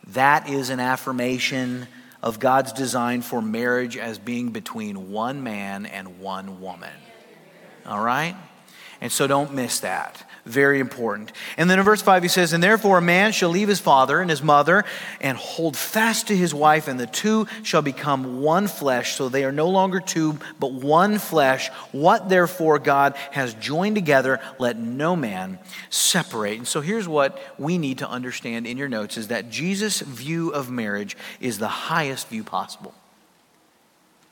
[0.08, 1.86] that is an affirmation
[2.22, 6.92] of God's design for marriage as being between one man and one woman.
[7.86, 8.36] All right?
[9.00, 10.28] And so don't miss that.
[10.46, 11.32] Very important.
[11.56, 14.20] And then in verse 5, he says, And therefore a man shall leave his father
[14.20, 14.84] and his mother
[15.20, 19.14] and hold fast to his wife, and the two shall become one flesh.
[19.16, 21.68] So they are no longer two, but one flesh.
[21.92, 25.58] What therefore God has joined together, let no man
[25.90, 26.58] separate.
[26.58, 30.50] And so here's what we need to understand in your notes is that Jesus' view
[30.50, 32.94] of marriage is the highest view possible.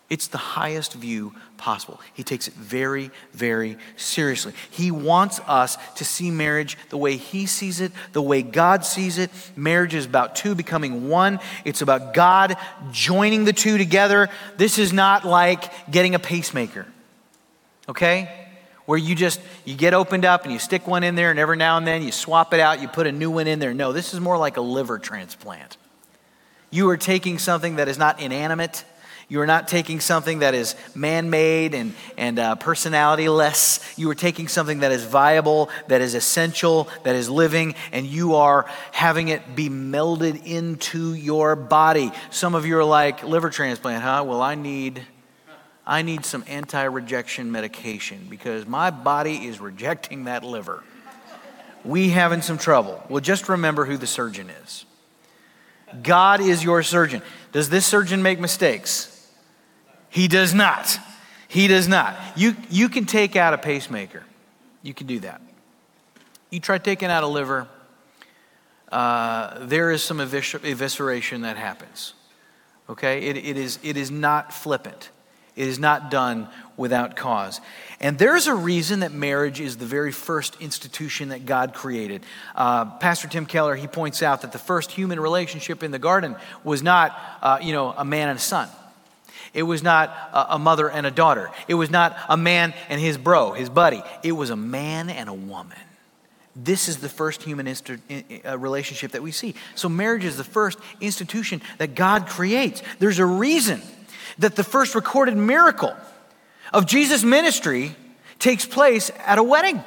[0.09, 2.01] It's the highest view possible.
[2.14, 4.55] He takes it very, very seriously.
[4.71, 9.18] He wants us to see marriage the way He sees it, the way God sees
[9.18, 9.31] it.
[9.55, 12.57] Marriage is about two becoming one, it's about God
[12.90, 14.31] joining the two together.
[14.57, 16.87] This is not like getting a pacemaker,
[17.87, 18.47] okay?
[18.87, 21.59] Where you just you get opened up and you stick one in there and every
[21.59, 23.75] now and then you swap it out, you put a new one in there.
[23.75, 25.77] No, this is more like a liver transplant.
[26.71, 28.87] You are taking something that is not inanimate
[29.31, 33.79] you are not taking something that is man made and, and uh, personality less.
[33.99, 38.37] You are taking something that is viable, that is essential, that is living, and you
[38.37, 42.11] are having it be melded into your body.
[42.31, 44.25] Some of you are like, liver transplant, huh?
[44.27, 45.07] Well, I need.
[45.87, 50.85] I need some anti rejection medication because my body is rejecting that liver.
[51.83, 53.03] We having some trouble.
[53.09, 54.85] Well, just remember who the surgeon is.
[56.03, 57.23] God is your surgeon.
[57.53, 59.17] Does this surgeon make mistakes?
[60.11, 60.99] He does not.
[61.49, 62.16] He does not.
[62.37, 64.23] You, you can take out a pacemaker.
[64.83, 65.40] You can do that.
[66.51, 67.68] You try taking out a liver,
[68.90, 72.14] uh, there is some evis- evisceration that happens.
[72.88, 73.27] Okay?
[73.27, 75.11] It, it, is, it is not flippant,
[75.57, 77.61] it is not done without cause.
[78.01, 82.25] And there's a reason that marriage is the very first institution that God created.
[82.55, 86.37] Uh, Pastor Tim Keller, he points out that the first human relationship in the garden
[86.62, 88.68] was not, uh, you know, a man and a son.
[89.59, 91.51] It was not a mother and a daughter.
[91.66, 94.05] It was not a man and his bro, his buddy.
[94.23, 95.77] It was a man and a woman.
[96.55, 99.57] This is the first human uh, relationship that we see.
[99.75, 102.85] So, marriage is the first institution that God creates.
[103.01, 103.83] There's a reason
[104.38, 105.97] that the first recorded miracle
[106.73, 107.97] of Jesus' ministry
[108.38, 109.83] takes place at a wedding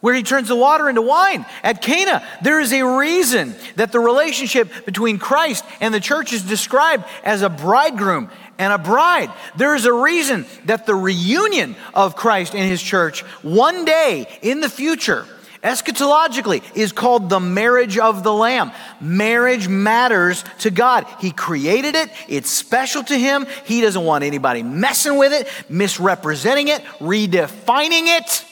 [0.00, 2.26] where he turns the water into wine at Cana.
[2.42, 7.42] There is a reason that the relationship between Christ and the church is described as
[7.42, 9.32] a bridegroom and a bride.
[9.56, 14.60] There is a reason that the reunion of Christ and his church one day in
[14.60, 15.24] the future,
[15.64, 18.70] eschatologically, is called the marriage of the Lamb.
[19.00, 21.06] Marriage matters to God.
[21.20, 23.46] He created it, it's special to him.
[23.64, 28.44] He doesn't want anybody messing with it, misrepresenting it, redefining it.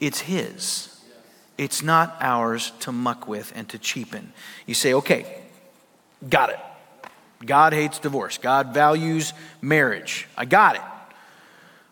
[0.00, 1.00] It's his.
[1.56, 4.34] It's not ours to muck with and to cheapen.
[4.66, 5.24] You say, okay,
[6.28, 6.58] got it.
[7.44, 8.38] God hates divorce.
[8.38, 10.28] God values marriage.
[10.36, 10.82] I got it.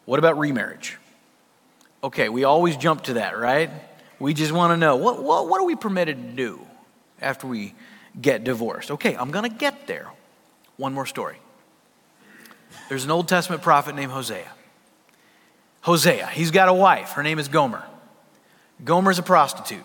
[0.04, 0.98] What about remarriage?
[2.02, 3.70] Okay, we always jump to that, right?
[4.18, 6.60] We just want to know what, what, what are we permitted to do
[7.20, 7.74] after we
[8.20, 8.90] get divorced?
[8.92, 10.10] Okay, I'm going to get there.
[10.76, 11.38] One more story.
[12.88, 14.50] There's an Old Testament prophet named Hosea.
[15.82, 17.12] Hosea, he's got a wife.
[17.12, 17.84] Her name is Gomer.
[18.84, 19.84] Gomer's a prostitute.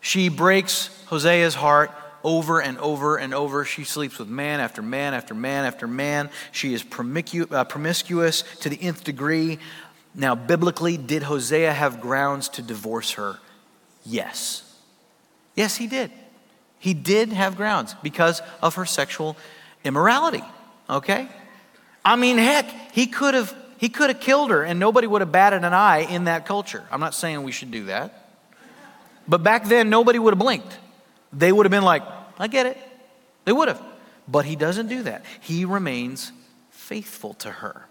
[0.00, 1.90] She breaks Hosea's heart
[2.24, 3.64] over and over and over.
[3.64, 6.30] She sleeps with man after man after man after man.
[6.52, 9.58] She is uh, promiscuous to the nth degree.
[10.14, 13.38] Now, biblically, did Hosea have grounds to divorce her?
[14.04, 14.64] Yes.
[15.54, 16.10] Yes, he did.
[16.78, 19.36] He did have grounds because of her sexual
[19.84, 20.44] immorality.
[20.88, 21.28] Okay?
[22.04, 25.30] I mean, heck, he could have he could have killed her and nobody would have
[25.30, 26.84] batted an eye in that culture.
[26.90, 28.30] I'm not saying we should do that.
[29.28, 30.78] But back then nobody would have blinked
[31.32, 32.02] they would have been like,
[32.38, 32.78] I get it.
[33.44, 33.82] They would have.
[34.26, 35.24] But he doesn't do that.
[35.40, 36.32] He remains
[36.70, 37.86] faithful to her.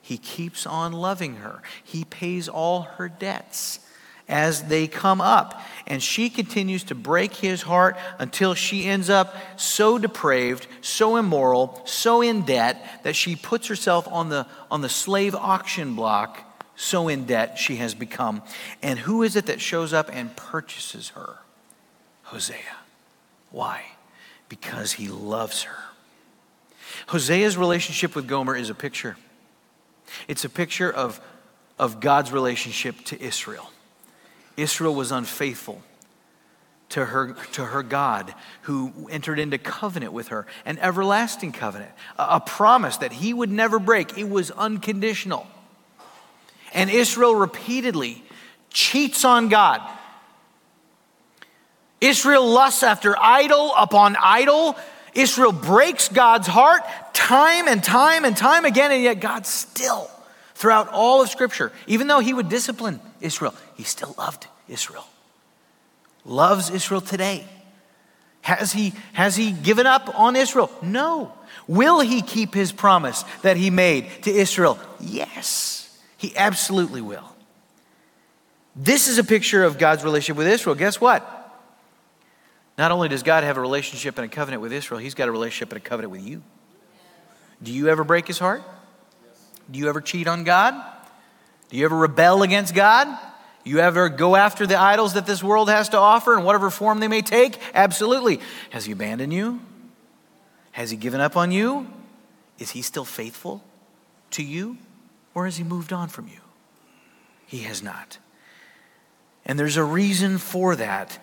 [0.00, 1.62] He keeps on loving her.
[1.82, 3.80] He pays all her debts.
[4.28, 5.60] as they come up.
[5.86, 11.82] And she continues to break his heart until she ends up so depraved, so immoral,
[11.84, 16.40] so in debt that she puts herself on the, on the slave auction block,
[16.76, 18.42] so in debt she has become.
[18.82, 21.38] And who is it that shows up and purchases her?
[22.34, 22.56] Hosea.
[23.52, 23.84] Why?
[24.48, 25.76] Because he loves her.
[27.06, 29.16] Hosea's relationship with Gomer is a picture.
[30.26, 31.20] It's a picture of,
[31.78, 33.70] of God's relationship to Israel.
[34.56, 35.80] Israel was unfaithful
[36.88, 42.26] to her, to her God, who entered into covenant with her, an everlasting covenant, a,
[42.30, 44.18] a promise that he would never break.
[44.18, 45.46] It was unconditional.
[46.72, 48.24] And Israel repeatedly
[48.70, 49.80] cheats on God.
[52.04, 54.76] Israel lusts after idol upon idol.
[55.14, 56.82] Israel breaks God's heart
[57.12, 60.10] time and time and time again, and yet God still,
[60.54, 65.06] throughout all of Scripture, even though He would discipline Israel, He still loved Israel.
[66.26, 67.46] Loves Israel today.
[68.42, 70.70] Has he, has he given up on Israel?
[70.82, 71.32] No.
[71.66, 74.78] Will he keep his promise that he made to Israel?
[75.00, 77.34] Yes, he absolutely will.
[78.76, 80.74] This is a picture of God's relationship with Israel.
[80.74, 81.43] Guess what?
[82.76, 85.32] Not only does God have a relationship and a covenant with Israel, he's got a
[85.32, 86.42] relationship and a covenant with you.
[87.62, 88.62] Do you ever break his heart?
[89.70, 90.74] Do you ever cheat on God?
[91.70, 93.08] Do you ever rebel against God?
[93.64, 97.00] You ever go after the idols that this world has to offer in whatever form
[97.00, 97.58] they may take?
[97.74, 98.40] Absolutely.
[98.70, 99.60] Has he abandoned you?
[100.72, 101.86] Has he given up on you?
[102.58, 103.64] Is he still faithful
[104.32, 104.76] to you?
[105.34, 106.40] Or has he moved on from you?
[107.46, 108.18] He has not.
[109.46, 111.18] And there's a reason for that.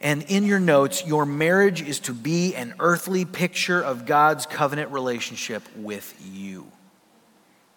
[0.00, 4.90] And in your notes, your marriage is to be an earthly picture of God's covenant
[4.90, 6.66] relationship with you.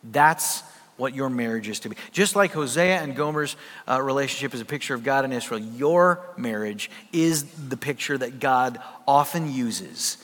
[0.03, 0.63] That's
[0.97, 1.95] what your marriage is to be.
[2.11, 3.55] Just like Hosea and Gomer's
[3.88, 8.39] uh, relationship is a picture of God and Israel, your marriage is the picture that
[8.39, 10.17] God often uses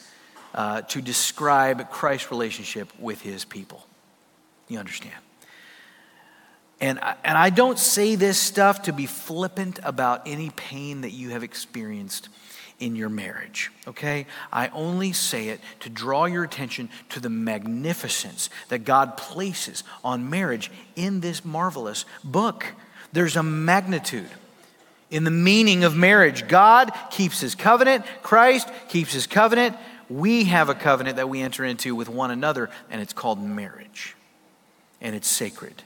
[0.53, 3.85] uh, to describe Christ's relationship with his people.
[4.67, 5.15] You understand?
[6.81, 11.11] And I, and I don't say this stuff to be flippant about any pain that
[11.11, 12.29] you have experienced
[12.79, 14.25] in your marriage, okay?
[14.51, 20.29] I only say it to draw your attention to the magnificence that God places on
[20.29, 22.65] marriage in this marvelous book.
[23.13, 24.29] There's a magnitude
[25.09, 26.49] in the meaning of marriage.
[26.49, 29.77] God keeps his covenant, Christ keeps his covenant.
[30.09, 34.15] We have a covenant that we enter into with one another, and it's called marriage,
[35.01, 35.81] and it's sacred.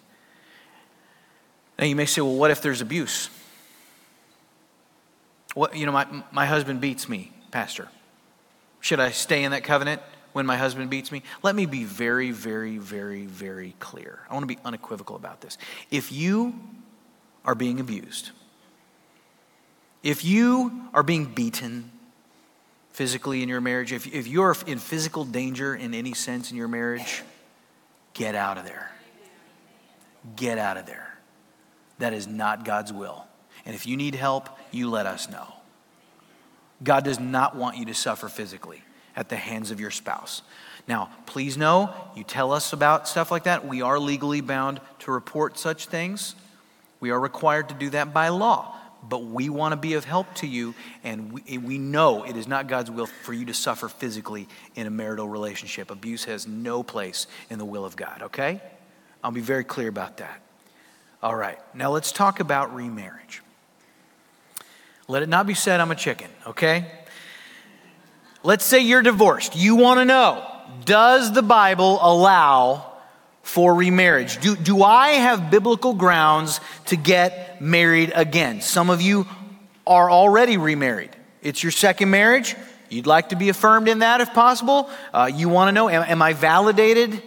[1.79, 3.29] Now, you may say, well, what if there's abuse?
[5.53, 7.87] What, you know, my, my husband beats me, Pastor.
[8.81, 10.01] Should I stay in that covenant
[10.33, 11.23] when my husband beats me?
[11.41, 14.19] Let me be very, very, very, very clear.
[14.29, 15.57] I want to be unequivocal about this.
[15.89, 16.53] If you
[17.45, 18.31] are being abused,
[20.03, 21.91] if you are being beaten
[22.91, 26.67] physically in your marriage, if, if you're in physical danger in any sense in your
[26.67, 27.23] marriage,
[28.13, 28.91] get out of there.
[30.35, 31.08] Get out of there.
[31.99, 33.25] That is not God's will.
[33.65, 35.53] And if you need help, you let us know.
[36.83, 38.81] God does not want you to suffer physically
[39.15, 40.41] at the hands of your spouse.
[40.87, 43.67] Now, please know, you tell us about stuff like that.
[43.67, 46.35] We are legally bound to report such things.
[46.99, 48.75] We are required to do that by law.
[49.01, 50.73] But we want to be of help to you,
[51.05, 54.87] and we, we know it is not God's will for you to suffer physically in
[54.87, 55.89] a marital relationship.
[55.89, 58.61] Abuse has no place in the will of God, okay?
[59.23, 60.41] I'll be very clear about that.
[61.21, 63.41] All right, now let's talk about remarriage.
[65.09, 66.85] Let it not be said I'm a chicken, okay?
[68.41, 69.55] Let's say you're divorced.
[69.55, 70.45] You want to know
[70.85, 72.93] does the Bible allow
[73.41, 74.39] for remarriage?
[74.39, 78.61] Do, do I have biblical grounds to get married again?
[78.61, 79.27] Some of you
[79.85, 81.09] are already remarried.
[81.41, 82.55] It's your second marriage.
[82.89, 84.89] You'd like to be affirmed in that if possible.
[85.13, 87.21] Uh, you want to know am, am I validated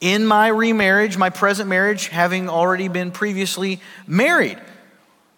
[0.00, 4.58] in my remarriage, my present marriage, having already been previously married?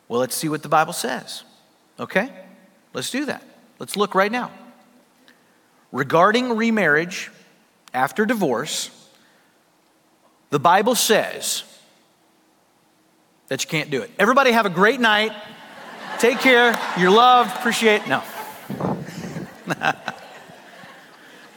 [0.08, 1.44] Well, let's see what the Bible says.
[1.98, 2.30] Okay?
[2.92, 3.42] Let's do that.
[3.78, 4.50] Let's look right now.
[5.92, 7.30] Regarding remarriage
[7.94, 8.90] after divorce,
[10.50, 11.64] the Bible says
[13.48, 14.10] that you can't do it.
[14.18, 15.32] Everybody have a great night.
[16.18, 16.78] Take care.
[16.98, 17.56] You're loved.
[17.56, 18.06] Appreciate.
[18.06, 18.22] No.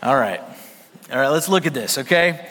[0.03, 0.41] All right.
[1.11, 2.49] All right, let's look at this, okay?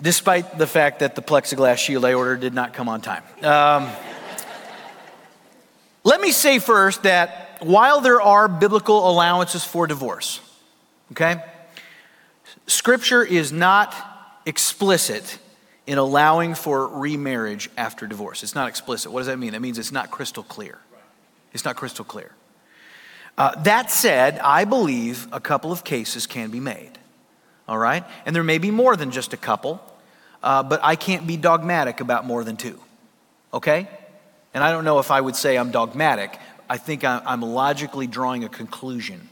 [0.00, 3.22] Despite the fact that the plexiglass shield I ordered did not come on time.
[3.42, 3.88] Um,
[6.02, 10.40] let me say first that while there are biblical allowances for divorce,
[11.12, 11.42] okay,
[12.66, 13.94] Scripture is not
[14.46, 15.38] explicit
[15.86, 18.42] in allowing for remarriage after divorce.
[18.42, 19.12] It's not explicit.
[19.12, 19.52] What does that mean?
[19.52, 20.78] That means it's not crystal clear.
[21.52, 22.32] It's not crystal clear.
[23.36, 26.98] Uh, that said, I believe a couple of cases can be made.
[27.66, 28.04] All right?
[28.26, 29.80] And there may be more than just a couple,
[30.42, 32.78] uh, but I can't be dogmatic about more than two.
[33.52, 33.88] Okay?
[34.52, 36.38] And I don't know if I would say I'm dogmatic.
[36.68, 39.28] I think I'm logically drawing a conclusion.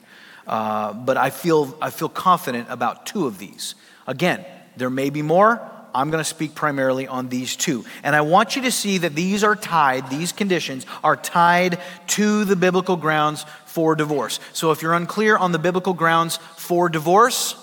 [0.46, 3.74] Uh, but I feel, I feel confident about two of these.
[4.06, 4.44] Again,
[4.76, 5.60] there may be more.
[5.94, 7.84] I'm going to speak primarily on these two.
[8.02, 11.78] And I want you to see that these are tied, these conditions are tied
[12.08, 14.40] to the biblical grounds for divorce.
[14.52, 17.54] So if you're unclear on the biblical grounds for divorce,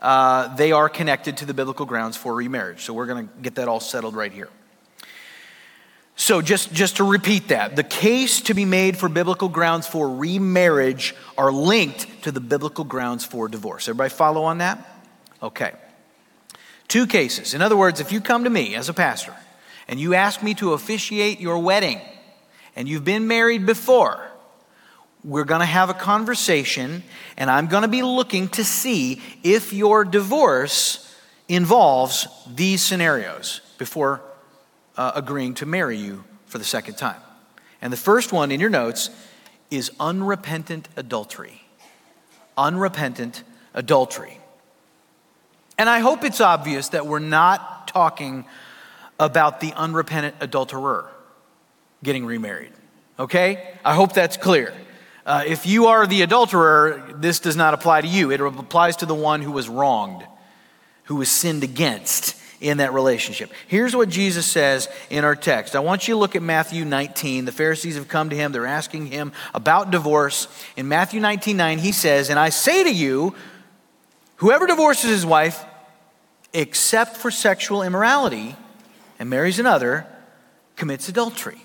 [0.00, 2.82] uh, they are connected to the biblical grounds for remarriage.
[2.82, 4.48] So we're going to get that all settled right here.
[6.16, 10.16] So, just, just to repeat that, the case to be made for biblical grounds for
[10.16, 13.88] remarriage are linked to the biblical grounds for divorce.
[13.88, 14.86] Everybody follow on that?
[15.42, 15.72] Okay.
[16.88, 17.54] Two cases.
[17.54, 19.34] In other words, if you come to me as a pastor
[19.88, 22.02] and you ask me to officiate your wedding
[22.76, 24.29] and you've been married before,
[25.22, 27.02] we're going to have a conversation
[27.36, 31.14] and I'm going to be looking to see if your divorce
[31.48, 34.22] involves these scenarios before
[34.96, 37.20] uh, agreeing to marry you for the second time.
[37.82, 39.10] And the first one in your notes
[39.70, 41.62] is unrepentant adultery.
[42.56, 43.42] Unrepentant
[43.74, 44.38] adultery.
[45.78, 48.44] And I hope it's obvious that we're not talking
[49.18, 51.10] about the unrepentant adulterer
[52.02, 52.72] getting remarried.
[53.18, 53.76] Okay?
[53.84, 54.74] I hope that's clear.
[55.30, 58.32] Uh, if you are the adulterer, this does not apply to you.
[58.32, 60.26] It applies to the one who was wronged,
[61.04, 63.52] who was sinned against in that relationship.
[63.68, 65.76] Here's what Jesus says in our text.
[65.76, 67.44] I want you to look at Matthew 19.
[67.44, 70.48] The Pharisees have come to him, they're asking him about divorce.
[70.76, 73.32] In Matthew 19 9, he says, And I say to you,
[74.38, 75.64] whoever divorces his wife,
[76.52, 78.56] except for sexual immorality,
[79.20, 80.08] and marries another,
[80.74, 81.62] commits adultery.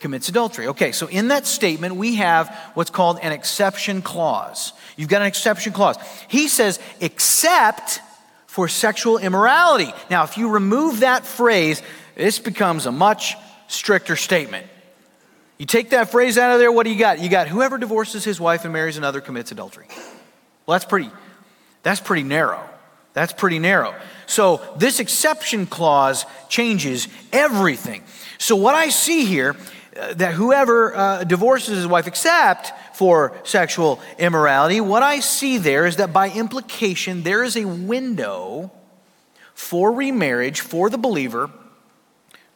[0.00, 0.68] Commits adultery.
[0.68, 4.72] Okay, so in that statement, we have what's called an exception clause.
[4.96, 5.96] You've got an exception clause.
[6.28, 8.00] He says, except
[8.46, 9.92] for sexual immorality.
[10.10, 11.82] Now, if you remove that phrase,
[12.14, 13.34] this becomes a much
[13.66, 14.66] stricter statement.
[15.58, 17.18] You take that phrase out of there, what do you got?
[17.18, 19.86] You got whoever divorces his wife and marries another commits adultery.
[20.66, 21.10] Well, that's pretty
[21.82, 22.68] that's pretty narrow.
[23.14, 23.94] That's pretty narrow.
[24.26, 28.04] So, this exception clause changes everything.
[28.38, 29.56] So, what I see here
[30.14, 35.96] that whoever uh, divorces his wife except for sexual immorality, what I see there is
[35.96, 38.70] that by implication, there is a window
[39.54, 41.50] for remarriage for the believer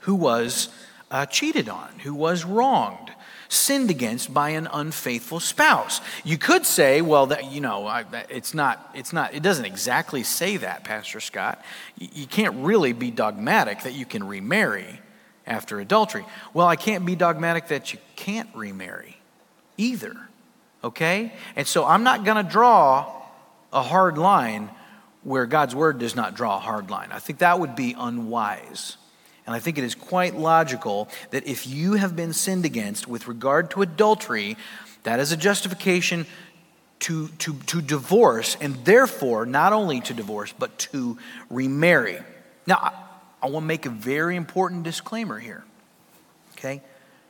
[0.01, 0.69] who was
[1.11, 3.13] uh, cheated on, who was wronged,
[3.49, 6.01] sinned against by an unfaithful spouse.
[6.25, 10.23] You could say, well, that, you know, I, it's not, it's not, it doesn't exactly
[10.23, 11.63] say that, Pastor Scott.
[11.99, 15.01] You can't really be dogmatic that you can remarry
[15.47, 16.25] after adultery.
[16.55, 19.17] Well, I can't be dogmatic that you can't remarry
[19.77, 20.17] either
[20.85, 21.33] okay?
[21.57, 23.23] And so I'm not going to draw
[23.73, 24.71] a hard line
[25.23, 27.11] where God's word does not draw a hard line.
[27.13, 28.97] I think that would be unwise.
[29.47, 33.29] And I think it is quite logical that if you have been sinned against with
[33.29, 34.57] regard to adultery,
[35.05, 36.27] that is a justification
[37.01, 41.19] to, to, to divorce, and therefore, not only to divorce, but to
[41.51, 42.19] remarry.
[42.65, 42.93] Now,
[43.43, 45.65] I, want to make a very important disclaimer here.
[46.53, 46.83] Okay?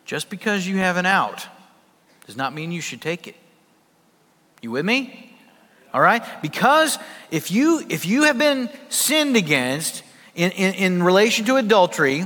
[0.04, 1.46] Just because you have an out
[2.26, 3.36] does not mean you should take it.
[4.60, 5.36] You with me?
[5.92, 6.22] All right?
[6.42, 6.98] Because
[7.30, 10.02] if you if you have been sinned against
[10.34, 12.24] in, in, in relation to adultery,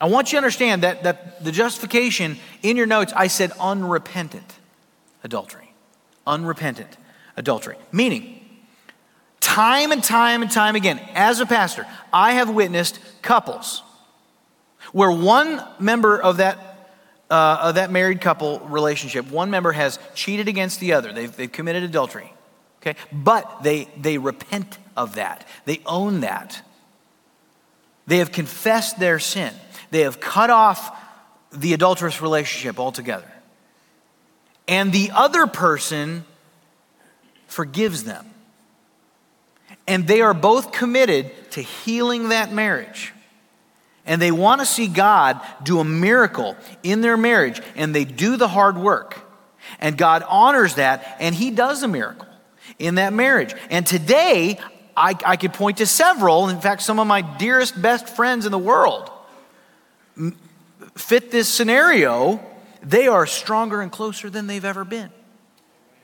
[0.00, 4.58] I want you to understand that, that the justification in your notes, I said unrepentant
[5.24, 5.72] adultery.
[6.26, 6.96] Unrepentant
[7.36, 7.76] adultery.
[7.90, 8.37] Meaning,
[9.58, 13.82] time and time and time again, as a pastor, I have witnessed couples
[14.92, 16.64] where one member of that
[17.28, 21.12] uh, of that married couple relationship, one member has cheated against the other.
[21.12, 22.32] They've, they've committed adultery.
[22.80, 22.94] Okay?
[23.12, 25.46] But they, they repent of that.
[25.66, 26.62] They own that.
[28.06, 29.52] They have confessed their sin.
[29.90, 30.96] They have cut off
[31.52, 33.30] the adulterous relationship altogether.
[34.66, 36.24] And the other person
[37.46, 38.24] forgives them.
[39.88, 43.12] And they are both committed to healing that marriage
[44.08, 48.38] and they want to see God do a miracle in their marriage, and they do
[48.38, 49.20] the hard work.
[49.78, 52.26] And God honors that, and He does a miracle
[52.78, 53.54] in that marriage.
[53.70, 54.58] And today,
[54.96, 58.50] I, I could point to several, in fact, some of my dearest, best friends in
[58.50, 59.10] the world
[60.96, 62.40] fit this scenario.
[62.82, 65.10] They are stronger and closer than they've ever been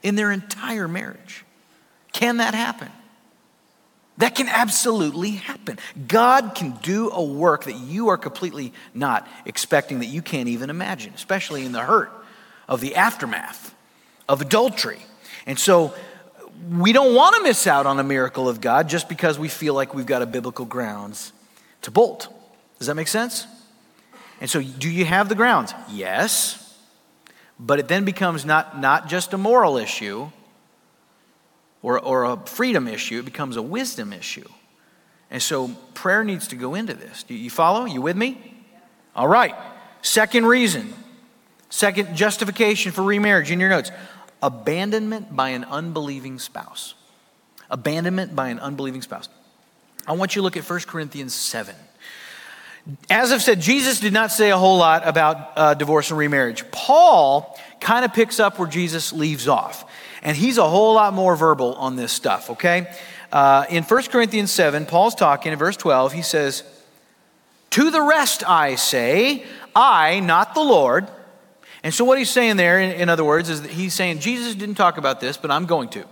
[0.02, 1.44] in their entire marriage.
[2.12, 2.90] Can that happen?
[4.18, 5.78] That can absolutely happen.
[6.06, 10.70] God can do a work that you are completely not expecting, that you can't even
[10.70, 12.12] imagine, especially in the hurt
[12.68, 13.74] of the aftermath
[14.28, 15.00] of adultery.
[15.46, 15.94] And so
[16.70, 19.74] we don't want to miss out on a miracle of God just because we feel
[19.74, 21.32] like we've got a biblical grounds
[21.82, 22.28] to bolt.
[22.78, 23.46] Does that make sense?
[24.40, 25.74] And so, do you have the grounds?
[25.90, 26.60] Yes.
[27.58, 30.30] But it then becomes not, not just a moral issue
[31.84, 34.48] or, or a freedom issue, it becomes a wisdom issue.
[35.30, 37.24] And so, prayer needs to go into this.
[37.24, 37.84] Do you follow?
[37.84, 38.56] You with me?
[39.14, 39.54] All right.
[40.00, 40.94] Second reason,
[41.68, 43.90] second justification for remarriage in your notes
[44.42, 46.94] abandonment by an unbelieving spouse.
[47.70, 49.28] Abandonment by an unbelieving spouse.
[50.06, 51.74] I want you to look at 1 Corinthians 7.
[53.08, 56.70] As I've said, Jesus did not say a whole lot about uh, divorce and remarriage.
[56.70, 59.90] Paul kind of picks up where Jesus leaves off,
[60.24, 62.90] and he's a whole lot more verbal on this stuff, okay?
[63.30, 66.64] Uh, in 1 Corinthians 7, Paul's talking in verse 12, he says,
[67.70, 69.44] To the rest I say,
[69.76, 71.08] I, not the Lord.
[71.82, 74.54] And so, what he's saying there, in, in other words, is that he's saying, Jesus
[74.54, 76.04] didn't talk about this, but I'm going to.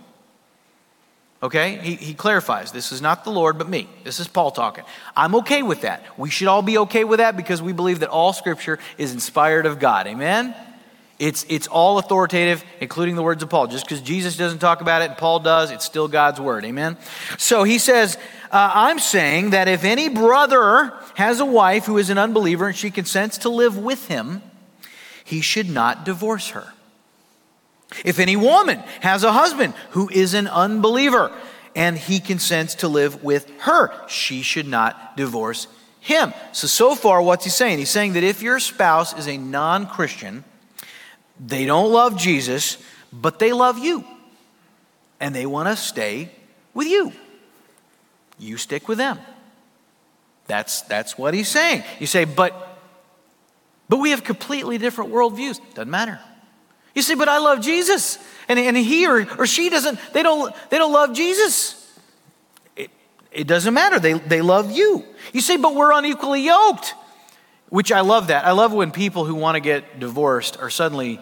[1.41, 1.77] Okay?
[1.77, 3.89] He, he clarifies this is not the Lord, but me.
[4.03, 4.83] This is Paul talking.
[5.15, 6.03] I'm okay with that.
[6.17, 9.65] We should all be okay with that because we believe that all scripture is inspired
[9.65, 10.07] of God.
[10.07, 10.55] Amen?
[11.19, 13.67] It's, it's all authoritative, including the words of Paul.
[13.67, 16.65] Just because Jesus doesn't talk about it and Paul does, it's still God's word.
[16.65, 16.97] Amen?
[17.37, 18.17] So he says,
[18.51, 22.75] uh, I'm saying that if any brother has a wife who is an unbeliever and
[22.75, 24.41] she consents to live with him,
[25.23, 26.73] he should not divorce her.
[28.03, 31.31] If any woman has a husband who is an unbeliever
[31.75, 35.67] and he consents to live with her, she should not divorce
[35.99, 36.33] him.
[36.51, 37.77] So, so far, what's he saying?
[37.77, 40.43] He's saying that if your spouse is a non Christian,
[41.39, 42.77] they don't love Jesus,
[43.11, 44.03] but they love you.
[45.19, 46.29] And they want to stay
[46.73, 47.13] with you.
[48.39, 49.19] You stick with them.
[50.47, 51.83] That's, that's what he's saying.
[51.99, 52.79] You say, but,
[53.87, 55.59] but we have completely different worldviews.
[55.73, 56.19] Doesn't matter.
[56.93, 58.19] You say, but I love Jesus.
[58.47, 61.79] And, and he or, or she doesn't, they don't, they don't love Jesus.
[62.75, 62.91] It,
[63.31, 63.99] it doesn't matter.
[63.99, 65.05] They, they love you.
[65.31, 66.93] You say, but we're unequally yoked.
[67.69, 68.45] Which I love that.
[68.45, 71.19] I love when people who want to get divorced are suddenly,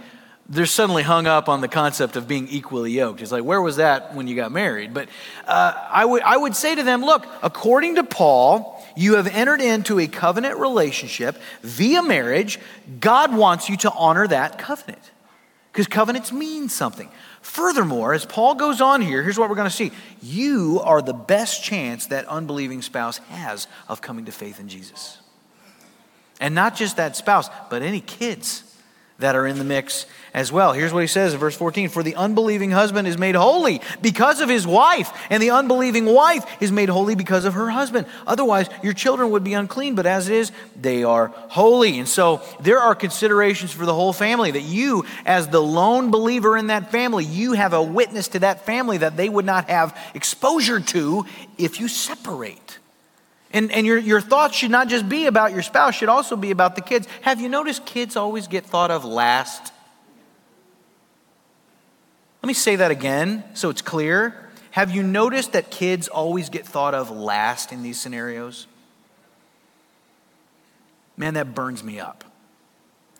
[0.49, 3.21] they're suddenly hung up on the concept of being equally yoked.
[3.21, 4.93] It's like, where was that when you got married?
[4.93, 5.07] But
[5.47, 9.61] uh, I, would, I would say to them, look, according to Paul, you have entered
[9.61, 12.59] into a covenant relationship via marriage.
[12.99, 15.11] God wants you to honor that covenant
[15.71, 17.09] because covenants mean something.
[17.41, 19.91] Furthermore, as Paul goes on here, here's what we're going to see.
[20.21, 25.20] You are the best chance that unbelieving spouse has of coming to faith in Jesus.
[26.41, 28.63] And not just that spouse, but any kids
[29.19, 30.73] that are in the mix as well.
[30.73, 34.41] Here's what he says in verse 14 For the unbelieving husband is made holy because
[34.41, 38.07] of his wife, and the unbelieving wife is made holy because of her husband.
[38.27, 41.99] Otherwise, your children would be unclean, but as it is, they are holy.
[41.99, 46.57] And so there are considerations for the whole family that you, as the lone believer
[46.57, 49.97] in that family, you have a witness to that family that they would not have
[50.13, 51.25] exposure to
[51.57, 52.60] if you separate.
[53.53, 56.51] And, and your, your thoughts should not just be about your spouse, should also be
[56.51, 57.07] about the kids.
[57.21, 59.73] Have you noticed kids always get thought of last?
[62.41, 64.49] Let me say that again so it's clear.
[64.71, 68.67] Have you noticed that kids always get thought of last in these scenarios?
[71.17, 72.23] Man, that burns me up.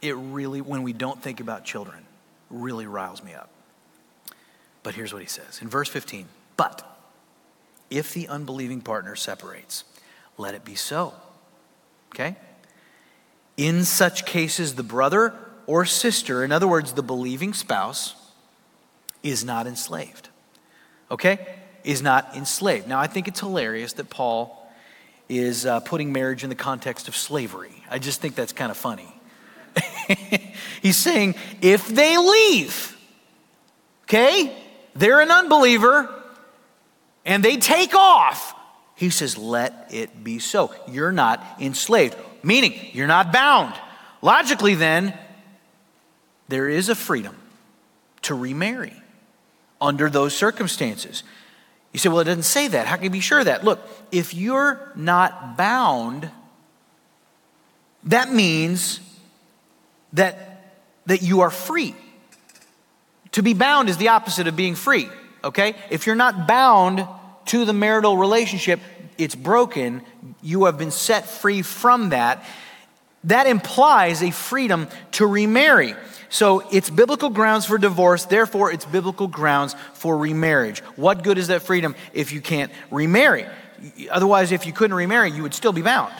[0.02, 2.06] It really, when we don't think about children,
[2.50, 3.50] really riles me up.
[4.82, 6.26] But here's what he says in verse 15
[6.58, 6.88] But
[7.90, 9.84] if the unbelieving partner separates,
[10.42, 11.14] let it be so.
[12.14, 12.36] Okay?
[13.56, 15.34] In such cases, the brother
[15.68, 18.16] or sister, in other words, the believing spouse,
[19.24, 20.30] is not enslaved.
[21.10, 21.40] Okay?
[21.84, 22.88] Is not enslaved.
[22.88, 24.58] Now, I think it's hilarious that Paul
[25.30, 27.84] is uh, putting marriage in the context of slavery.
[27.90, 29.08] I just think that's kind of funny.
[30.82, 32.98] He's saying if they leave,
[34.04, 34.54] okay,
[34.94, 36.10] they're an unbeliever
[37.26, 38.54] and they take off,
[39.02, 40.72] he says, let it be so.
[40.88, 43.74] You're not enslaved, meaning you're not bound.
[44.22, 45.18] Logically, then,
[46.50, 47.36] there is a freedom
[48.22, 48.94] to remarry
[49.82, 51.24] under those circumstances.
[51.94, 52.86] You say, well, it doesn't say that.
[52.86, 53.64] How can you be sure of that?
[53.64, 53.80] Look,
[54.12, 56.30] if you're not bound,
[58.04, 59.00] that means
[60.14, 60.76] that,
[61.08, 61.96] that you are free.
[63.32, 65.10] To be bound is the opposite of being free,
[65.44, 65.74] okay?
[65.90, 67.08] If you're not bound
[67.46, 68.80] to the marital relationship,
[69.18, 70.02] it's broken.
[70.42, 72.44] You have been set free from that.
[73.24, 75.96] that implies a freedom to remarry.
[76.30, 80.80] So it's biblical grounds for divorce, therefore, it's biblical grounds for remarriage.
[80.96, 83.46] What good is that freedom if you can't remarry?
[84.10, 86.14] Otherwise, if you couldn't remarry, you would still be bound.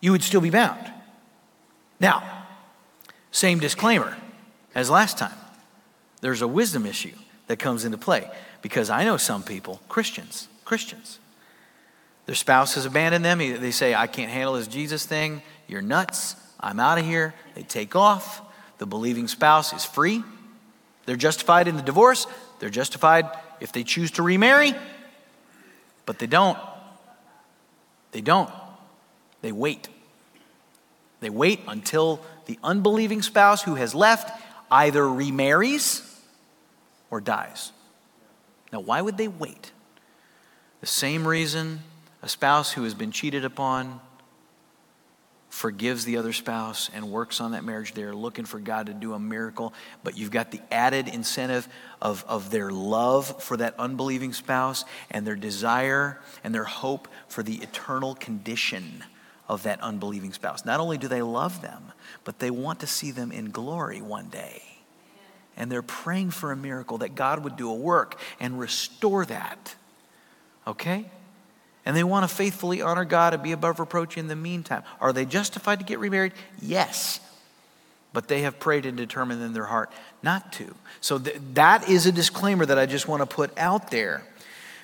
[0.00, 0.80] You would still be bound.
[2.00, 2.46] Now,
[3.30, 4.16] same disclaimer
[4.74, 5.36] as last time.
[6.20, 7.14] There's a wisdom issue
[7.48, 8.30] that comes into play
[8.62, 11.18] because I know some people, Christians, Christians,
[12.26, 13.38] their spouse has abandoned them.
[13.38, 15.42] They say, I can't handle this Jesus thing.
[15.66, 16.36] You're nuts.
[16.60, 17.34] I'm out of here.
[17.54, 18.40] They take off.
[18.78, 20.22] The believing spouse is free.
[21.04, 22.26] They're justified in the divorce.
[22.60, 23.28] They're justified
[23.60, 24.74] if they choose to remarry,
[26.06, 26.58] but they don't.
[28.12, 28.50] They don't.
[29.40, 29.88] They wait.
[31.20, 34.30] They wait until the unbelieving spouse who has left
[34.70, 36.08] either remarries
[37.10, 37.72] or dies.
[38.72, 39.72] Now, why would they wait?
[40.80, 41.80] The same reason
[42.22, 44.00] a spouse who has been cheated upon
[45.48, 47.92] forgives the other spouse and works on that marriage.
[47.92, 51.68] They're looking for God to do a miracle, but you've got the added incentive
[52.00, 57.42] of, of their love for that unbelieving spouse and their desire and their hope for
[57.42, 59.04] the eternal condition
[59.46, 60.64] of that unbelieving spouse.
[60.64, 61.92] Not only do they love them,
[62.24, 64.71] but they want to see them in glory one day.
[65.56, 69.74] And they're praying for a miracle that God would do a work and restore that.
[70.66, 71.04] Okay?
[71.84, 74.82] And they want to faithfully honor God and be above reproach in the meantime.
[75.00, 76.32] Are they justified to get remarried?
[76.60, 77.20] Yes.
[78.12, 79.90] But they have prayed and determined in their heart
[80.22, 80.74] not to.
[81.00, 84.22] So th- that is a disclaimer that I just want to put out there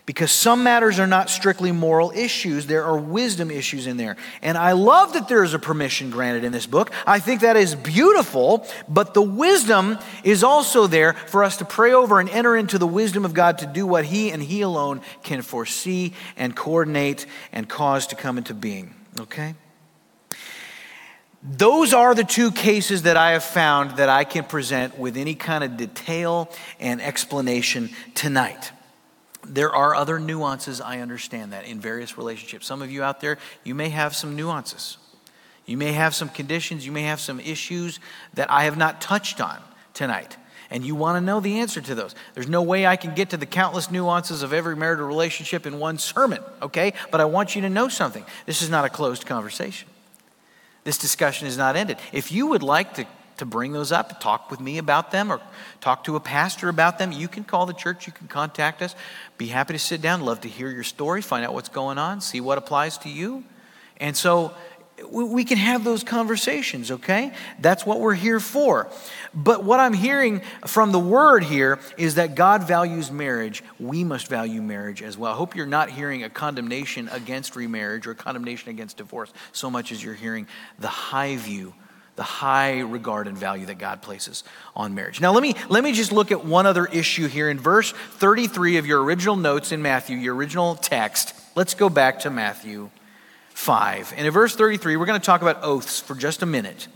[0.09, 4.17] because some matters are not strictly moral issues, there are wisdom issues in there.
[4.41, 6.91] And I love that there is a permission granted in this book.
[7.07, 11.93] I think that is beautiful, but the wisdom is also there for us to pray
[11.93, 15.03] over and enter into the wisdom of God to do what He and He alone
[15.23, 18.95] can foresee and coordinate and cause to come into being.
[19.21, 19.57] Okay?
[21.43, 25.35] Those are the two cases that I have found that I can present with any
[25.35, 26.51] kind of detail
[26.81, 28.73] and explanation tonight.
[29.49, 32.67] There are other nuances, I understand that, in various relationships.
[32.67, 34.99] Some of you out there, you may have some nuances.
[35.67, 38.01] You may have some conditions, you may have some issues
[38.35, 39.59] that I have not touched on
[39.93, 40.37] tonight.
[40.71, 42.15] And you want to know the answer to those.
[42.35, 45.79] There's no way I can get to the countless nuances of every marital relationship in
[45.79, 46.93] one sermon, okay?
[47.11, 48.25] But I want you to know something.
[48.47, 49.89] This is not a closed conversation.
[50.85, 51.99] This discussion is not ended.
[52.13, 53.07] If you would like to
[53.39, 55.41] to bring those up, talk with me about them, or
[55.81, 58.95] talk to a pastor about them, you can call the church, you can contact us.
[59.37, 62.21] Be happy to sit down, love to hear your story, find out what's going on,
[62.21, 63.45] see what applies to you.
[63.99, 64.55] And so
[65.11, 67.33] we can have those conversations, okay?
[67.61, 68.91] That's what we're here for.
[69.33, 73.63] But what I'm hearing from the word here is that God values marriage.
[73.79, 75.33] We must value marriage as well.
[75.33, 79.93] I hope you're not hearing a condemnation against remarriage or condemnation against divorce so much
[79.93, 81.75] as you're hearing the high view
[82.19, 84.43] the high regard and value that God places
[84.75, 85.21] on marriage.
[85.21, 87.49] Now, let me, let me just look at one other issue here.
[87.49, 92.19] In verse 33 of your original notes in Matthew, your original text, let's go back
[92.21, 92.91] to Matthew
[93.51, 94.15] 5.
[94.17, 96.89] And in verse 33, we're going to talk about oaths for just a minute.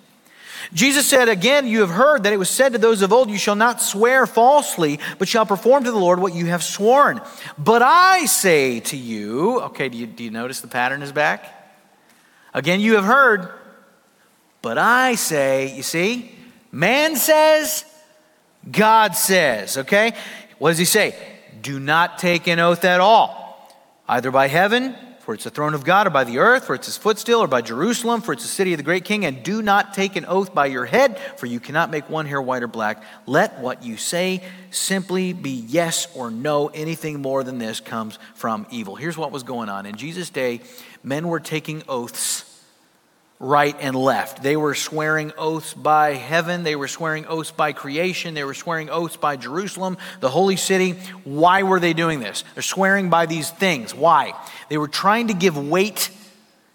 [0.75, 3.39] Jesus said, Again, you have heard that it was said to those of old, You
[3.39, 7.21] shall not swear falsely, but shall perform to the Lord what you have sworn.
[7.57, 11.61] But I say to you, okay, do you, do you notice the pattern is back?
[12.55, 13.53] Again, you have heard
[14.63, 16.33] but I say, you see,
[16.71, 17.85] man says,
[18.71, 20.13] God says, okay?
[20.59, 21.17] What does he say?
[21.61, 23.73] Do not take an oath at all,
[24.09, 26.87] either by heaven, for it's the throne of God, or by the earth, for it's
[26.87, 29.25] his footstool, or by Jerusalem, for it's the city of the great king.
[29.25, 32.43] And do not take an oath by your head, for you cannot make one hair
[32.43, 33.03] white or black.
[33.27, 36.69] Let what you say simply be yes or no.
[36.69, 38.97] Anything more than this comes from evil.
[38.97, 39.87] Here's what was going on.
[39.87, 40.61] In Jesus' day,
[41.05, 42.52] men were taking oaths
[43.43, 44.41] right and left.
[44.41, 48.89] They were swearing oaths by heaven, they were swearing oaths by creation, they were swearing
[48.89, 50.93] oaths by Jerusalem, the holy city.
[51.25, 52.45] Why were they doing this?
[52.55, 53.93] They're swearing by these things.
[53.93, 54.33] Why?
[54.69, 56.11] They were trying to give weight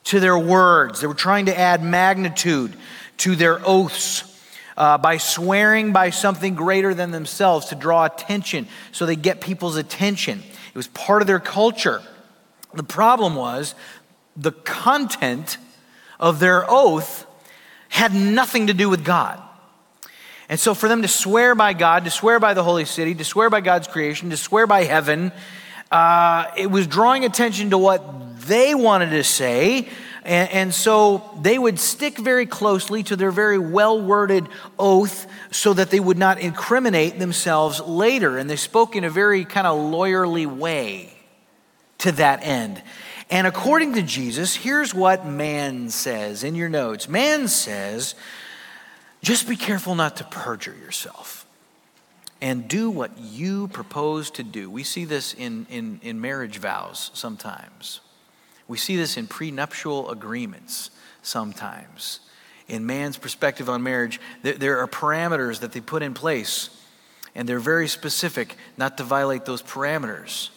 [0.05, 2.73] to their words, they were trying to add magnitude
[3.17, 4.25] to their oaths.
[4.75, 9.75] Uh, by swearing by something greater than themselves to draw attention so they get people's
[9.75, 10.43] attention.
[10.69, 12.03] It was part of their culture.
[12.75, 13.73] The problem was
[14.35, 15.57] the content
[16.19, 17.25] of their oath
[17.89, 19.41] had nothing to do with God.
[20.49, 23.25] And so, for them to swear by God, to swear by the holy city, to
[23.25, 25.31] swear by God's creation, to swear by heaven,
[25.91, 29.89] uh, it was drawing attention to what they wanted to say.
[30.23, 34.47] And, and so they would stick very closely to their very well worded
[34.77, 38.37] oath so that they would not incriminate themselves later.
[38.37, 41.13] And they spoke in a very kind of lawyerly way
[41.99, 42.81] to that end.
[43.29, 48.15] And according to Jesus, here's what man says in your notes man says,
[49.21, 51.45] just be careful not to perjure yourself
[52.41, 54.69] and do what you propose to do.
[54.69, 58.01] We see this in, in, in marriage vows sometimes,
[58.67, 60.89] we see this in prenuptial agreements
[61.21, 62.19] sometimes.
[62.67, 66.69] In man's perspective on marriage, there, there are parameters that they put in place,
[67.33, 70.49] and they're very specific not to violate those parameters.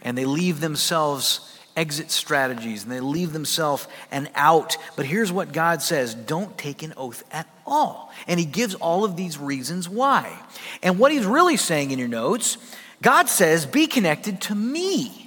[0.00, 4.76] And they leave themselves exit strategies and they leave themselves an out.
[4.96, 8.12] But here's what God says don't take an oath at all.
[8.26, 10.36] And He gives all of these reasons why.
[10.82, 12.58] And what He's really saying in your notes,
[13.00, 15.21] God says, be connected to me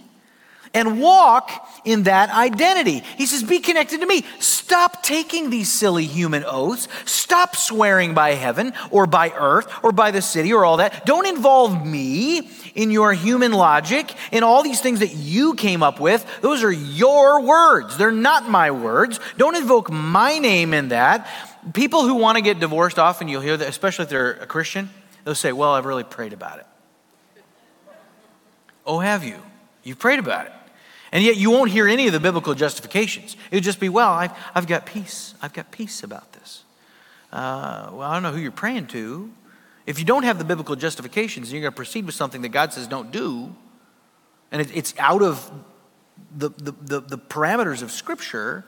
[0.76, 3.00] and walk in that identity.
[3.18, 4.24] He says, Be connected to me.
[4.40, 6.88] Stop taking these silly human oaths.
[7.06, 11.06] Stop swearing by heaven or by earth or by the city or all that.
[11.06, 16.02] Don't involve me in your human logic, and all these things that you came up
[16.02, 16.26] with.
[16.42, 19.20] Those are your words, they're not my words.
[19.38, 21.28] Don't invoke my name in that.
[21.74, 24.90] People who want to get divorced, often you'll hear that, especially if they're a Christian,
[25.24, 26.68] they'll say, Well, I've really prayed about it.
[28.86, 29.42] Oh, have you?
[29.84, 30.52] You've prayed about it.
[31.16, 33.38] And yet you won't hear any of the biblical justifications.
[33.50, 35.34] It would just be, well, I've, I've got peace.
[35.42, 36.66] I've got peace about this.
[37.32, 39.32] Uh, well, I don't know who you're praying to.
[39.86, 42.50] If you don't have the biblical justifications and you're going to proceed with something that
[42.50, 43.56] God says don't do,
[44.52, 45.50] and it, it's out of
[46.36, 48.66] the, the, the, the parameters of Scripture,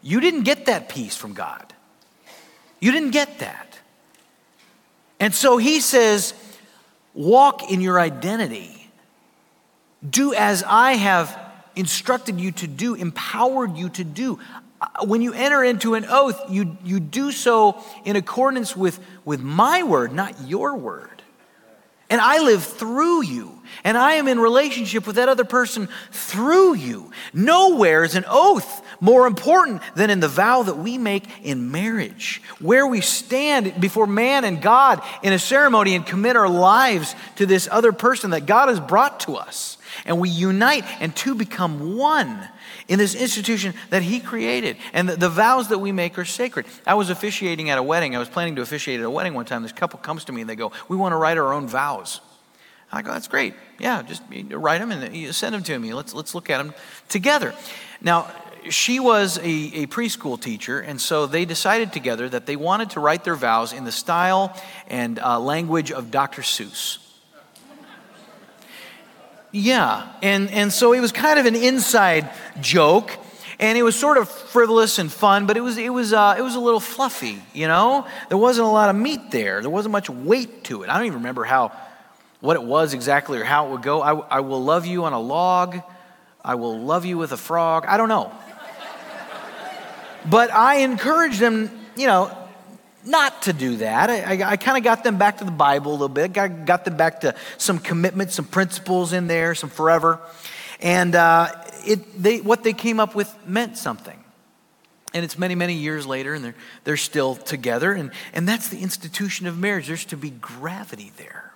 [0.00, 1.74] you didn't get that peace from God.
[2.80, 3.78] You didn't get that.
[5.18, 6.32] And so he says,
[7.12, 8.90] walk in your identity.
[10.08, 11.48] Do as I have
[11.80, 14.38] instructed you to do, empowered you to do.
[14.80, 19.40] Uh, when you enter into an oath, you, you do so in accordance with, with
[19.40, 21.22] my word, not your word.
[22.08, 23.60] And I live through you.
[23.84, 27.12] And I am in relationship with that other person through you.
[27.32, 32.42] Nowhere is an oath more important than in the vow that we make in marriage,
[32.58, 37.46] where we stand before man and God in a ceremony and commit our lives to
[37.46, 41.96] this other person that God has brought to us and we unite and two become
[41.96, 42.48] one
[42.88, 44.76] in this institution that he created.
[44.92, 46.66] And the, the, vows that we make are sacred.
[46.86, 48.16] I was officiating at a wedding.
[48.16, 49.62] I was planning to officiate at a wedding one time.
[49.62, 52.20] This couple comes to me and they go, We want to write our own vows.
[52.92, 53.54] I go, That's great.
[53.78, 55.94] Yeah, just write them and send them to me.
[55.94, 56.74] Let's, let's look at them
[57.08, 57.54] together.
[58.00, 58.30] Now,
[58.68, 63.00] she was a, a, preschool teacher, and so they decided together that they wanted to
[63.00, 64.54] write their vows in the style
[64.86, 66.42] and uh, language of Dr.
[66.42, 66.98] Seuss.
[69.52, 72.30] Yeah, and, and so it was kind of an inside
[72.60, 73.10] joke,
[73.58, 76.42] and it was sort of frivolous and fun, but it was, it, was, uh, it
[76.42, 78.06] was a little fluffy, you know?
[78.28, 80.88] There wasn't a lot of meat there, there wasn't much weight to it.
[80.88, 81.72] I don't even remember how,
[82.40, 84.00] what it was exactly or how it would go.
[84.00, 85.80] I, I will love you on a log,
[86.44, 87.84] I will love you with a frog.
[87.86, 88.32] I don't know.
[90.26, 92.36] but I encouraged them, you know,
[93.04, 94.10] not to do that.
[94.10, 96.64] I, I, I kind of got them back to the Bible a little bit, got,
[96.66, 100.20] got them back to some commitments, some principles in there, some forever.
[100.80, 101.48] And uh,
[101.86, 104.16] it, they, what they came up with meant something.
[105.12, 107.92] And it's many, many years later, and they're, they're still together.
[107.92, 109.88] And, and that's the institution of marriage.
[109.88, 111.52] There's to be gravity there.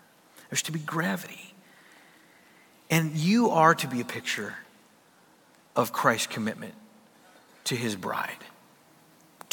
[0.50, 1.54] There's to be gravity.
[2.90, 4.54] And you are to be a picture
[5.76, 6.74] of Christ's commitment
[7.64, 8.43] to his bride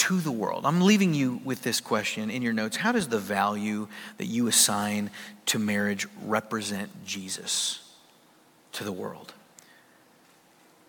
[0.02, 0.66] to the world.
[0.66, 2.76] I'm leaving you with this question in your notes.
[2.76, 3.88] How does the value
[4.18, 5.12] that you assign
[5.46, 7.88] to marriage represent Jesus
[8.72, 9.36] to the world?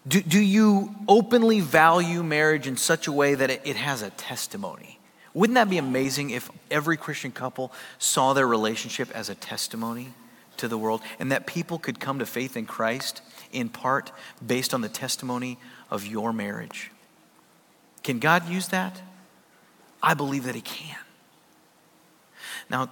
[0.08, 4.08] Do, do you openly value marriage in such a way that it, it has a
[4.08, 4.98] testimony?
[5.34, 10.14] Wouldn't that be amazing if every Christian couple saw their relationship as a testimony
[10.56, 13.20] to the world and that people could come to faith in Christ
[13.52, 14.10] in part
[14.44, 15.58] based on the testimony
[15.90, 16.91] of your marriage?
[18.02, 19.00] Can God use that?
[20.02, 20.96] I believe that He can.
[22.68, 22.90] Now,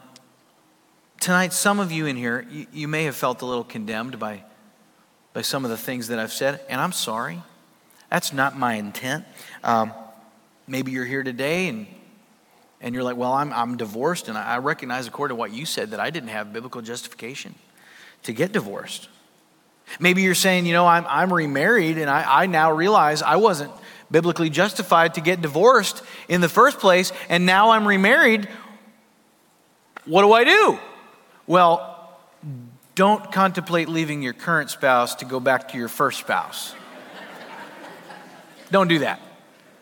[1.20, 4.42] tonight, some of you in here, you, you, may have felt a little condemned by,
[5.32, 7.42] by some of the things that I've said, and I'm sorry.
[8.10, 9.24] That's not my intent.
[9.64, 9.92] Um,
[10.66, 11.86] maybe you're here today and,
[12.80, 15.90] and you're like, well, I'm, I'm divorced, and I recognize, according to what you said,
[15.90, 17.54] that I didn't have biblical justification
[18.24, 19.08] to get divorced.
[19.98, 23.72] Maybe you're saying, you know, I'm, I'm remarried, and I, I now realize I wasn't
[24.10, 28.48] biblically justified to get divorced in the first place, and now I'm remarried.
[30.04, 30.78] What do I do?
[31.46, 32.18] Well,
[32.94, 36.74] don't contemplate leaving your current spouse to go back to your first spouse.
[38.70, 39.20] don't do that.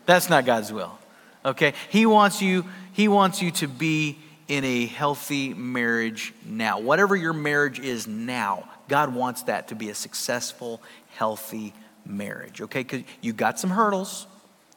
[0.07, 0.99] That's not God's will.
[1.45, 1.75] Okay?
[1.89, 4.19] He wants you he wants you to be
[4.49, 6.81] in a healthy marriage now.
[6.81, 10.83] Whatever your marriage is now, God wants that to be a successful,
[11.15, 11.75] healthy
[12.09, 12.83] marriage, okay?
[12.83, 14.27] Because you got some hurdles.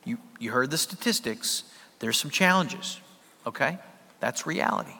[0.04, 1.64] You, you heard the statistics.
[2.00, 3.00] There's some challenges,
[3.46, 3.78] okay?
[4.20, 4.94] That's reality.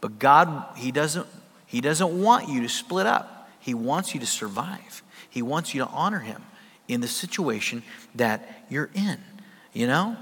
[0.00, 1.26] But God, He doesn't,
[1.66, 3.50] He doesn't want you to split up.
[3.60, 5.02] He wants you to survive.
[5.28, 6.42] He wants you to honor Him
[6.88, 7.82] in the situation
[8.14, 9.18] that you're in,
[9.72, 10.16] you know?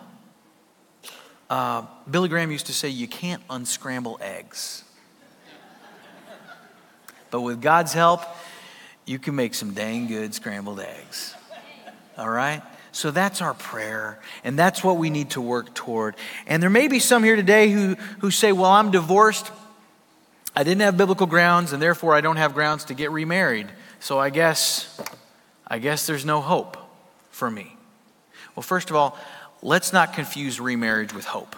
[1.48, 4.84] Uh, Billy Graham used to say, You can't unscramble eggs.
[7.30, 8.22] But with God's help,
[9.06, 11.34] you can make some dang good scrambled eggs.
[12.18, 12.62] All right?
[12.90, 16.16] So that's our prayer, and that's what we need to work toward.
[16.46, 19.50] And there may be some here today who, who say, Well, I'm divorced.
[20.56, 23.68] I didn't have biblical grounds, and therefore I don't have grounds to get remarried.
[24.00, 25.00] So I guess,
[25.66, 26.76] I guess there's no hope
[27.30, 27.76] for me.
[28.56, 29.16] Well, first of all,
[29.62, 31.54] let's not confuse remarriage with hope.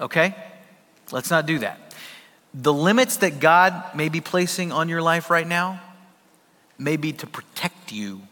[0.00, 0.34] Okay?
[1.10, 1.94] Let's not do that.
[2.54, 5.82] The limits that God may be placing on your life right now
[6.82, 8.22] may be to protect you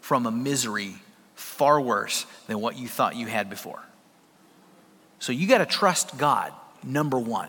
[0.00, 0.94] from a misery
[1.34, 3.82] far worse than what you thought you had before.
[5.18, 6.52] So you got to trust God,
[6.82, 7.48] number one.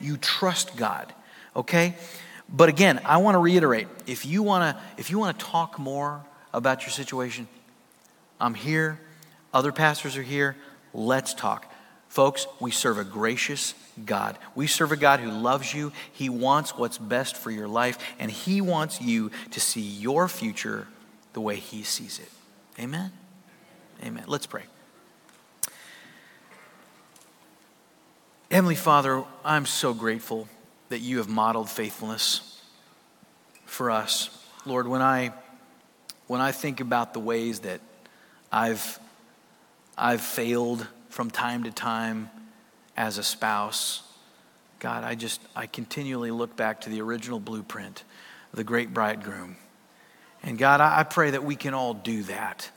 [0.00, 1.12] You trust God,
[1.54, 1.94] okay?
[2.48, 5.78] But again, I want to reiterate if you want to if you want to talk
[5.78, 7.46] more about your situation,
[8.40, 9.00] I'm here.
[9.54, 10.56] Other pastors are here.
[10.92, 11.71] Let's talk.
[12.12, 13.72] Folks, we serve a gracious
[14.04, 14.36] God.
[14.54, 15.92] We serve a God who loves you.
[16.12, 20.88] He wants what's best for your life, and He wants you to see your future
[21.32, 22.28] the way He sees it.
[22.78, 23.12] Amen?
[24.04, 24.24] Amen.
[24.26, 24.64] Let's pray.
[28.50, 30.48] Heavenly Father, I'm so grateful
[30.90, 32.60] that you have modeled faithfulness
[33.64, 34.28] for us.
[34.66, 35.32] Lord, when I
[36.26, 37.80] when I think about the ways that
[38.52, 38.98] I've
[39.96, 42.30] I've failed from time to time
[42.96, 44.02] as a spouse.
[44.78, 48.02] God, I just, I continually look back to the original blueprint,
[48.54, 49.56] the great bridegroom.
[50.42, 52.70] And God, I pray that we can all do that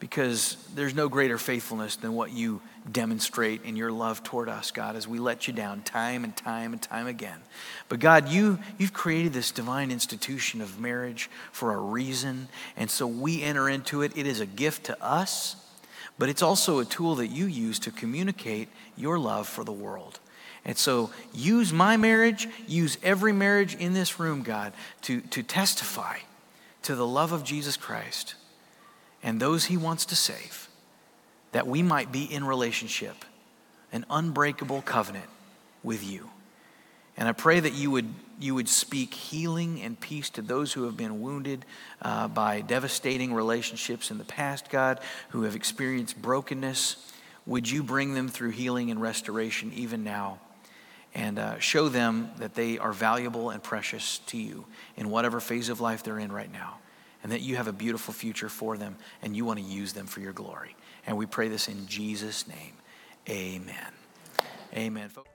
[0.00, 2.60] because there's no greater faithfulness than what you
[2.92, 6.74] demonstrate in your love toward us, God, as we let you down time and time
[6.74, 7.40] and time again.
[7.88, 12.48] But God, you, you've created this divine institution of marriage for a reason.
[12.76, 14.12] And so we enter into it.
[14.14, 15.56] It is a gift to us
[16.18, 20.18] but it's also a tool that you use to communicate your love for the world.
[20.64, 26.18] And so use my marriage, use every marriage in this room, God, to, to testify
[26.82, 28.34] to the love of Jesus Christ
[29.22, 30.68] and those he wants to save,
[31.52, 33.24] that we might be in relationship,
[33.92, 35.28] an unbreakable covenant
[35.82, 36.30] with you.
[37.18, 38.08] And I pray that you would,
[38.38, 41.66] you would speak healing and peace to those who have been wounded
[42.00, 45.00] uh, by devastating relationships in the past, God,
[45.30, 47.12] who have experienced brokenness.
[47.44, 50.38] Would you bring them through healing and restoration even now?
[51.12, 54.64] And uh, show them that they are valuable and precious to you
[54.96, 56.78] in whatever phase of life they're in right now.
[57.24, 60.06] And that you have a beautiful future for them and you want to use them
[60.06, 60.76] for your glory.
[61.04, 62.74] And we pray this in Jesus' name.
[63.28, 63.92] Amen.
[64.72, 65.10] Amen.